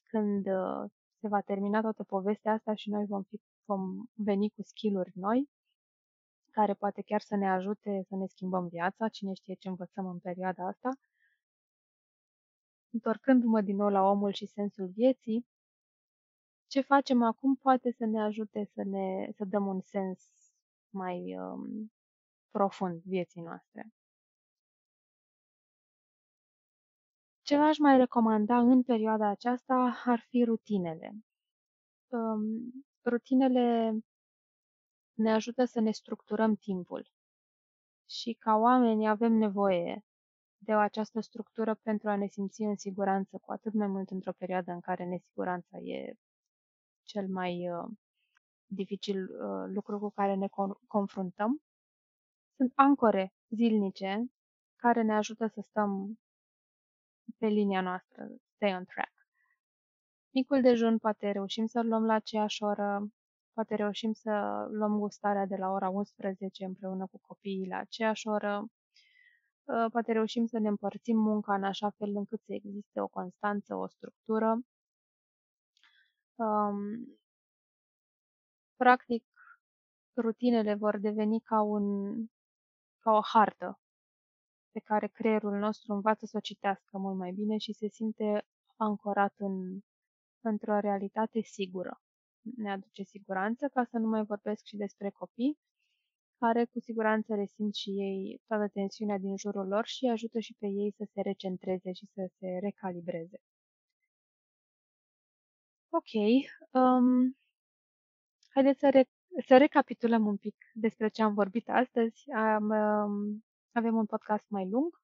când 0.03 0.45
uh, 0.47 0.89
se 1.19 1.27
va 1.27 1.41
termina 1.41 1.81
toată 1.81 2.03
povestea 2.03 2.51
asta 2.51 2.73
și 2.73 2.89
noi 2.89 3.05
vom, 3.05 3.23
fi, 3.23 3.41
vom 3.65 4.03
veni 4.13 4.49
cu 4.49 4.61
skill-uri 4.61 5.11
noi, 5.13 5.49
care 6.53 6.73
poate 6.73 7.01
chiar 7.01 7.21
să 7.21 7.35
ne 7.35 7.49
ajute 7.49 8.03
să 8.07 8.15
ne 8.15 8.25
schimbăm 8.25 8.67
viața, 8.67 9.07
cine 9.07 9.33
știe 9.33 9.53
ce 9.53 9.67
învățăm 9.67 10.05
în 10.07 10.19
perioada 10.19 10.67
asta. 10.67 10.89
Întorcându-mă 12.89 13.61
din 13.61 13.75
nou 13.75 13.89
la 13.89 14.01
omul 14.01 14.31
și 14.31 14.45
sensul 14.45 14.87
vieții, 14.87 15.47
ce 16.67 16.81
facem 16.81 17.23
acum 17.23 17.55
poate 17.55 17.91
să 17.91 18.05
ne 18.05 18.21
ajute 18.21 18.69
să, 18.73 18.83
ne, 18.83 19.29
să 19.35 19.45
dăm 19.45 19.67
un 19.67 19.81
sens 19.81 20.19
mai 20.89 21.37
um, 21.37 21.91
profund 22.51 23.01
vieții 23.03 23.41
noastre. 23.41 23.93
Ce 27.41 27.57
v-aș 27.57 27.77
mai 27.77 27.97
recomanda 27.97 28.57
în 28.57 28.83
perioada 28.83 29.27
aceasta 29.27 30.01
ar 30.05 30.19
fi 30.29 30.43
rutinele. 30.43 31.15
Um, 32.07 32.71
rutinele 33.05 33.97
ne 35.13 35.31
ajută 35.31 35.65
să 35.65 35.79
ne 35.79 35.91
structurăm 35.91 36.55
timpul 36.55 37.11
și 38.09 38.33
ca 38.33 38.55
oameni 38.55 39.07
avem 39.07 39.33
nevoie 39.33 40.03
de 40.57 40.73
o 40.73 40.77
această 40.77 41.19
structură 41.19 41.73
pentru 41.73 42.09
a 42.09 42.15
ne 42.15 42.27
simți 42.27 42.61
în 42.61 42.75
siguranță, 42.75 43.37
cu 43.37 43.51
atât 43.51 43.73
mai 43.73 43.87
mult 43.87 44.09
într-o 44.09 44.31
perioadă 44.31 44.71
în 44.71 44.79
care 44.79 45.05
nesiguranța 45.05 45.77
e 45.77 46.13
cel 47.03 47.27
mai 47.27 47.69
uh, 47.69 47.89
dificil 48.65 49.23
uh, 49.23 49.65
lucru 49.73 49.99
cu 49.99 50.09
care 50.09 50.35
ne 50.35 50.47
con- 50.47 50.87
confruntăm. 50.87 51.61
Sunt 52.55 52.71
ancore 52.75 53.33
zilnice 53.49 54.25
care 54.75 55.01
ne 55.01 55.13
ajută 55.13 55.47
să 55.47 55.61
stăm 55.61 56.19
pe 57.37 57.47
linia 57.47 57.81
noastră, 57.81 58.27
stay 58.55 58.75
on 58.75 58.85
track. 58.85 59.11
Micul 60.29 60.61
dejun 60.61 60.97
poate 60.97 61.31
reușim 61.31 61.65
să-l 61.65 61.87
luăm 61.87 62.05
la 62.05 62.13
aceeași 62.13 62.63
oră, 62.63 63.07
poate 63.53 63.75
reușim 63.75 64.13
să 64.13 64.65
luăm 64.71 64.97
gustarea 64.99 65.45
de 65.45 65.55
la 65.55 65.69
ora 65.69 65.89
11 65.89 66.65
împreună 66.65 67.07
cu 67.11 67.19
copiii 67.21 67.67
la 67.67 67.77
aceeași 67.77 68.27
oră, 68.27 68.65
ă, 69.67 69.89
poate 69.89 70.11
reușim 70.11 70.45
să 70.45 70.59
ne 70.59 70.67
împărțim 70.67 71.17
munca 71.17 71.55
în 71.55 71.63
așa 71.63 71.89
fel 71.89 72.15
încât 72.15 72.41
să 72.41 72.53
existe 72.53 73.01
o 73.01 73.07
constanță, 73.07 73.75
o 73.75 73.87
structură. 73.87 74.59
Um, 76.35 77.17
practic, 78.75 79.23
rutinele 80.15 80.73
vor 80.73 80.97
deveni 80.97 81.39
ca, 81.39 81.61
un, 81.61 82.15
ca 82.99 83.11
o 83.11 83.21
hartă 83.21 83.79
pe 84.71 84.79
care 84.79 85.07
creierul 85.07 85.57
nostru 85.57 85.93
învață 85.93 86.25
să 86.25 86.37
o 86.37 86.39
citească 86.39 86.97
mult 86.97 87.17
mai 87.17 87.31
bine 87.31 87.57
și 87.57 87.73
se 87.73 87.87
simte 87.87 88.45
ancorat 88.75 89.33
în, 89.37 89.79
într-o 90.41 90.79
realitate 90.79 91.41
sigură. 91.41 92.01
Ne 92.43 92.71
aduce 92.71 93.03
siguranță, 93.03 93.67
ca 93.73 93.83
să 93.83 93.97
nu 93.97 94.07
mai 94.07 94.23
vorbesc 94.23 94.65
și 94.65 94.75
despre 94.75 95.09
copii, 95.09 95.57
care 96.37 96.65
cu 96.65 96.79
siguranță 96.79 97.35
resimt 97.35 97.73
și 97.75 97.89
ei 97.89 98.41
toată 98.47 98.67
tensiunea 98.67 99.17
din 99.17 99.37
jurul 99.37 99.67
lor 99.67 99.85
și 99.85 100.05
ajută 100.05 100.39
și 100.39 100.55
pe 100.59 100.67
ei 100.67 100.93
să 100.97 101.03
se 101.13 101.21
recentreze 101.21 101.91
și 101.91 102.05
să 102.13 102.31
se 102.39 102.47
recalibreze. 102.61 103.37
Ok, 105.89 106.11
um, 106.71 107.37
haideți 108.53 108.79
să, 108.79 108.89
re- 108.89 109.09
să 109.47 109.57
recapitulăm 109.57 110.25
un 110.25 110.37
pic 110.37 110.55
despre 110.73 111.07
ce 111.07 111.21
am 111.23 111.33
vorbit 111.33 111.69
astăzi. 111.69 112.31
Am, 112.31 112.69
um, 112.69 113.43
avem 113.71 113.95
un 113.95 114.05
podcast 114.05 114.49
mai 114.49 114.69
lung 114.69 115.01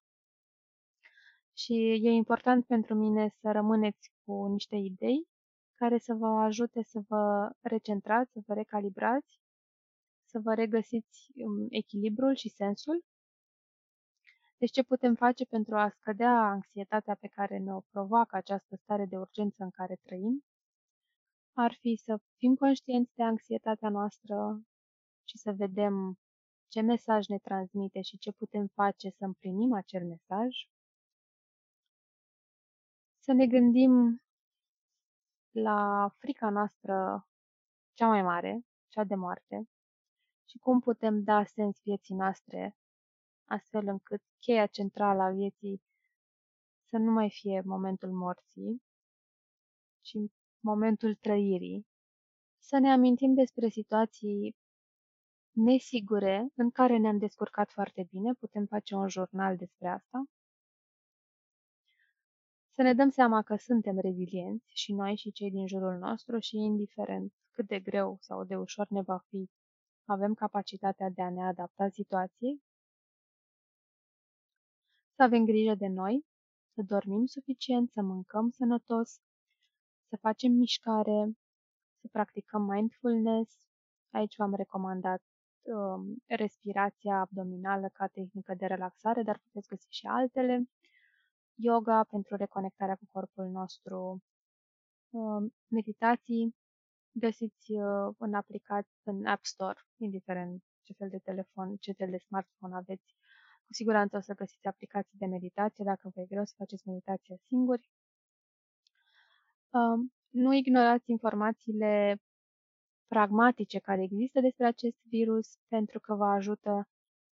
și 1.54 1.73
e 2.04 2.10
important 2.10 2.65
pentru 2.65 2.95
mine 2.95 3.30
să 3.41 3.52
rămâneți 3.52 4.12
cu 4.25 4.45
niște 4.45 4.75
idei 4.75 5.28
care 5.82 5.98
să 5.98 6.13
vă 6.13 6.28
ajute 6.28 6.84
să 6.84 7.00
vă 7.08 7.50
recentrați, 7.62 8.32
să 8.32 8.39
vă 8.46 8.54
recalibrați, 8.54 9.39
să 10.26 10.39
vă 10.44 10.54
regăsiți 10.54 11.32
um, 11.36 11.68
echilibrul 11.70 12.36
și 12.36 12.50
sensul. 12.50 13.06
Deci 14.58 14.72
ce 14.72 14.84
putem 14.84 15.15
face 15.15 15.46
pentru 15.46 15.76
a 15.76 15.89
scădea 15.89 16.32
anxietatea 16.32 17.15
pe 17.15 17.28
care 17.28 17.58
ne 17.58 17.74
o 17.74 17.82
provoacă 17.92 18.36
această 18.36 18.76
stare 18.76 19.06
de 19.06 19.18
urgență 19.18 19.63
în 19.63 19.70
care 19.70 19.96
trăim? 20.04 20.44
Ar 21.54 21.74
fi 21.80 21.96
să 21.96 22.20
fim 22.38 22.56
conștienți 22.56 23.15
de 23.15 23.24
anxietatea 23.24 23.89
noastră 23.89 24.62
și 25.24 25.38
să 25.38 25.52
vedem 25.52 26.20
ce 26.68 26.82
mesaj 26.82 27.28
ne 27.28 27.38
transmite 27.38 28.02
și 28.02 28.18
ce 28.18 28.32
putem 28.32 28.68
face 28.74 29.10
să 29.10 29.26
împlinim 29.26 29.74
acel 29.74 30.06
mesaj, 30.06 30.52
să 33.20 33.34
ne 33.34 33.48
gândim 33.48 34.22
la 35.62 36.12
frica 36.17 36.50
noastră 36.50 37.28
cea 37.93 38.08
mai 38.08 38.22
mare, 38.22 38.65
cea 38.88 39.04
de 39.04 39.15
moarte, 39.15 39.69
și 40.50 40.58
cum 40.58 40.80
putem 40.80 41.24
da 41.24 41.43
sens 41.43 41.82
vieții 41.84 42.15
noastre, 42.15 42.76
astfel 43.45 43.88
încât 43.88 44.22
cheia 44.39 44.65
centrală 44.65 45.22
a 45.22 45.30
vieții 45.30 45.82
să 46.89 46.98
nu 46.98 47.12
mai 47.12 47.30
fie 47.30 47.62
momentul 47.65 48.12
morții, 48.12 48.82
ci 50.02 50.13
momentul 50.60 51.15
trăirii. 51.15 51.88
Să 52.60 52.78
ne 52.78 52.91
amintim 52.91 53.34
despre 53.34 53.69
situații 53.69 54.56
nesigure, 55.52 56.48
în 56.56 56.72
care 56.72 56.98
ne-am 56.98 57.17
descurcat 57.17 57.72
foarte 57.72 58.08
bine, 58.10 58.34
putem 58.34 58.65
face 58.65 58.95
un 58.95 59.08
jurnal 59.08 59.58
despre 59.58 59.88
asta, 59.88 60.24
să 62.80 62.86
ne 62.86 62.94
dăm 62.94 63.10
seama 63.10 63.42
că 63.42 63.56
suntem 63.56 64.00
rezilienți 64.00 64.72
și 64.74 64.94
noi 64.94 65.15
și 65.15 65.32
cei 65.32 65.52
din 65.52 65.68
jurul 65.68 65.98
nostru 65.98 66.39
și 66.39 66.56
indiferent 66.56 67.34
cât 67.52 67.68
de 67.68 67.80
greu 67.80 68.18
sau 68.20 68.44
de 68.44 68.56
ușor 68.56 68.88
ne 68.89 69.02
va 69.02 69.18
fi, 69.28 69.50
avem 70.06 70.34
capacitatea 70.34 71.10
de 71.10 71.22
a 71.22 71.30
ne 71.30 71.44
adapta 71.44 71.89
situației, 71.89 72.62
să 75.15 75.24
avem 75.24 75.46
grijă 75.46 75.76
de 75.76 75.88
noi, 75.88 76.26
să 76.74 76.82
dormim 76.82 77.26
suficient, 77.26 77.92
să 77.92 78.02
mâncăm 78.02 78.50
sănătos, 78.50 79.20
să 80.10 80.18
facem 80.20 80.52
mișcare, 80.52 81.38
să 82.02 82.08
practicăm 82.12 82.62
mindfulness. 82.62 83.68
Aici 84.12 84.36
v-am 84.36 84.56
recomandat 84.56 85.22
Um, 85.62 86.24
respirația 86.28 87.20
abdominală 87.20 87.89
ca 87.94 88.08
tehnică 88.08 88.54
de 88.54 88.65
relaxare, 88.65 89.22
dar 89.24 89.39
puteți 89.44 89.68
găsi 89.68 89.88
și 89.89 90.06
altele. 90.06 90.63
Yoga 91.62 92.04
pentru 92.04 92.36
reconectarea 92.36 92.95
cu 92.95 93.08
corpul 93.12 93.45
nostru. 93.45 94.24
Um, 95.10 95.54
meditații 95.67 96.56
găsiți 97.12 97.72
uh, 97.72 98.15
în 98.17 98.34
aplicați 98.34 98.89
în 99.04 99.26
App 99.26 99.45
Store, 99.45 99.80
indiferent 99.98 100.63
ce 100.84 100.93
fel 100.93 101.10
de 101.10 101.19
telefon, 101.19 101.76
ce 101.76 101.91
fel 101.91 102.10
de 102.10 102.17
smartphone 102.17 102.76
aveți. 102.76 103.15
Cu 103.65 103.74
siguranță 103.74 104.17
o 104.17 104.19
să 104.19 104.34
găsiți 104.34 104.67
aplicații 104.67 105.17
de 105.17 105.26
meditație 105.26 105.84
dacă 105.84 106.12
vă 106.13 106.22
e 106.22 106.26
greu 106.26 106.45
să 106.45 106.54
faceți 106.58 106.88
meditația 106.88 107.36
singuri. 107.48 107.89
Um, 109.69 110.13
nu 110.30 110.54
ignorați 110.54 111.12
informațiile 111.12 112.22
pragmatice 113.08 113.80
care 113.80 114.02
există 114.04 114.39
despre 114.39 114.65
acest 114.65 114.98
virus, 115.04 115.48
pentru 115.67 116.00
că 116.00 116.15
vă 116.15 116.26
ajută 116.26 116.88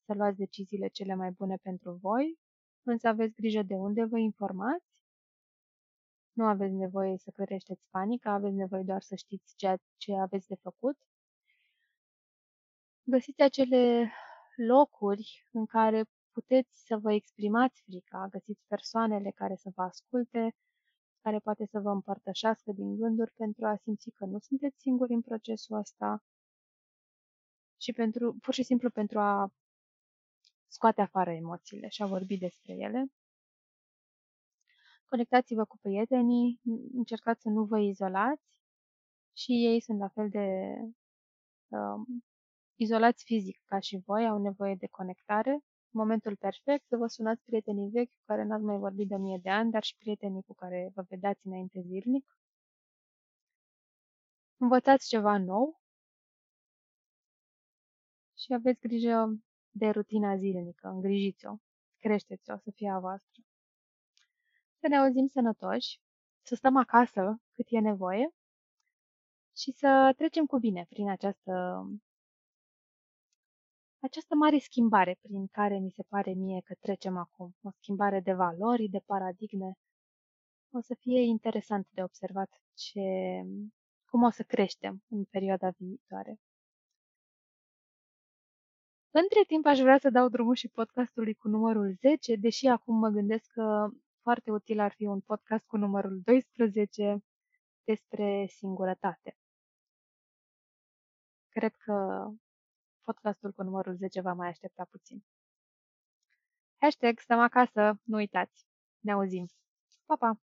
să 0.05 0.13
luați 0.15 0.37
deciziile 0.37 0.89
cele 0.89 1.15
mai 1.15 1.31
bune 1.31 1.57
pentru 1.63 1.93
voi, 1.93 2.39
însă 2.91 3.09
aveți 3.09 3.35
grijă 3.35 3.63
de 3.63 3.75
unde 3.75 4.05
vă 4.05 4.19
informați. 4.19 5.05
Nu 6.33 6.45
aveți 6.45 6.75
nevoie 6.75 7.17
să 7.19 7.31
creșteți 7.31 7.87
panică, 7.91 8.29
aveți 8.29 8.55
nevoie 8.55 8.83
doar 8.83 9.03
să 9.03 9.15
știți 9.15 9.57
ceea 9.57 9.79
ce 9.97 10.15
aveți 10.15 10.49
de 10.49 10.55
făcut. 10.55 10.97
Găsiți 13.03 13.43
acele 13.43 14.13
locuri 14.57 15.49
în 15.51 15.67
care 15.67 16.05
puteți 16.31 16.87
să 16.87 16.97
vă 16.97 17.13
exprimați 17.13 17.83
frica, 17.83 18.27
găsiți 18.31 18.65
persoanele 18.67 19.31
care 19.31 19.57
să 19.57 19.71
vă 19.75 19.83
asculte, 19.83 20.55
care 21.21 21.39
poate 21.39 21.67
să 21.67 21.81
vă 21.81 21.91
împărtășească 21.91 22.73
din 22.73 22.97
gânduri 22.97 23.31
pentru 23.31 23.67
a 23.67 23.77
simți 23.77 24.11
că 24.11 24.25
nu 24.25 24.39
sunteți 24.39 24.81
singuri 24.81 25.13
în 25.13 25.23
procesul 25.23 25.77
ăsta 25.77 26.23
și 27.77 27.93
pentru, 27.93 28.37
pur 28.41 28.55
și 28.55 28.63
simplu 28.63 28.91
pentru 28.91 29.19
a 29.19 29.53
scoate 30.77 31.01
afară 31.01 31.31
emoțiile 31.31 31.89
și 31.89 32.03
a 32.03 32.07
vorbi 32.07 32.37
despre 32.39 32.73
ele. 32.73 33.07
Conectați-vă 35.07 35.65
cu 35.65 35.79
prietenii, 35.81 36.61
încercați 36.93 37.43
să 37.43 37.49
nu 37.49 37.65
vă 37.65 37.79
izolați 37.79 38.63
și 39.33 39.53
ei 39.53 39.81
sunt 39.81 39.99
la 39.99 40.09
fel 40.09 40.29
de 40.29 40.47
um, 41.69 42.25
izolați 42.75 43.25
fizic 43.25 43.63
ca 43.65 43.79
și 43.79 44.03
voi, 44.07 44.27
au 44.27 44.39
nevoie 44.39 44.75
de 44.75 44.87
conectare 44.87 45.65
momentul 45.91 46.37
perfect 46.37 46.87
să 46.89 46.97
vă 46.97 47.07
sunați 47.07 47.45
prietenii 47.45 47.91
vechi 47.91 48.11
cu 48.11 48.23
care 48.25 48.43
n-ați 48.45 48.63
mai 48.65 48.79
vorbit 48.79 49.09
de 49.09 49.17
mie 49.17 49.39
de 49.43 49.51
ani, 49.51 49.71
dar 49.71 49.83
și 49.83 49.97
prietenii 49.99 50.43
cu 50.43 50.55
care 50.55 50.91
vă 50.95 51.03
vedeați 51.09 51.47
înainte 51.47 51.81
zilnic. 51.81 52.39
Învățați 54.57 55.09
ceva 55.09 55.39
nou 55.39 55.81
și 58.39 58.53
aveți 58.53 58.81
grijă 58.81 59.41
de 59.77 59.89
rutina 59.89 60.37
zilnică, 60.37 60.89
îngrijiți-o, 60.89 61.57
creșteți-o, 61.99 62.57
să 62.57 62.71
fie 62.75 62.91
a 62.91 62.99
voastră. 62.99 63.43
Să 64.81 64.89
ne 64.89 64.97
auzim 64.97 65.27
sănătoși, 65.27 66.01
să 66.43 66.55
stăm 66.55 66.77
acasă 66.77 67.41
cât 67.55 67.67
e 67.69 67.79
nevoie 67.79 68.35
și 69.57 69.71
să 69.73 70.13
trecem 70.17 70.47
cu 70.47 70.59
bine 70.59 70.87
prin 70.89 71.11
această 71.11 71.85
această 74.01 74.35
mare 74.35 74.59
schimbare 74.59 75.19
prin 75.21 75.47
care 75.47 75.79
mi 75.79 75.91
se 75.91 76.03
pare 76.09 76.33
mie 76.33 76.61
că 76.65 76.75
trecem 76.81 77.17
acum, 77.17 77.57
o 77.63 77.71
schimbare 77.71 78.21
de 78.21 78.33
valori, 78.33 78.89
de 78.89 78.99
paradigme, 79.07 79.73
o 80.71 80.81
să 80.81 80.95
fie 81.01 81.21
interesant 81.21 81.87
de 81.91 82.03
observat 82.03 82.61
ce, 82.75 83.01
cum 84.05 84.23
o 84.23 84.31
să 84.31 84.43
creștem 84.43 85.03
în 85.09 85.25
perioada 85.25 85.71
viitoare. 85.77 86.39
Între 89.23 89.45
timp 89.47 89.67
aș 89.67 89.79
vrea 89.79 89.99
să 89.99 90.11
dau 90.11 90.29
drumul 90.29 90.55
și 90.55 90.69
podcastului 90.69 91.35
cu 91.35 91.49
numărul 91.49 91.93
10, 92.01 92.37
deși 92.37 92.67
acum 92.67 92.99
mă 92.99 93.09
gândesc 93.09 93.51
că 93.53 93.89
foarte 94.23 94.51
util 94.51 94.81
ar 94.81 94.93
fi 94.93 95.05
un 95.05 95.21
podcast 95.21 95.65
cu 95.67 95.77
numărul 95.77 96.21
12 96.25 97.25
despre 97.85 98.47
singurătate. 98.49 99.37
Cred 101.49 101.75
că 101.75 102.27
Podcastul 103.03 103.53
cu 103.53 103.63
numărul 103.63 103.97
10 103.97 104.21
va 104.21 104.33
mai 104.33 104.49
aștepta 104.49 104.87
puțin. 104.91 105.25
Hashtag 106.77 107.19
stăm 107.19 107.39
acasă, 107.39 108.01
nu 108.03 108.17
uitați. 108.17 108.67
Ne 109.01 109.13
auzim. 109.13 109.47
Pa, 110.07 110.17
pa! 110.17 110.46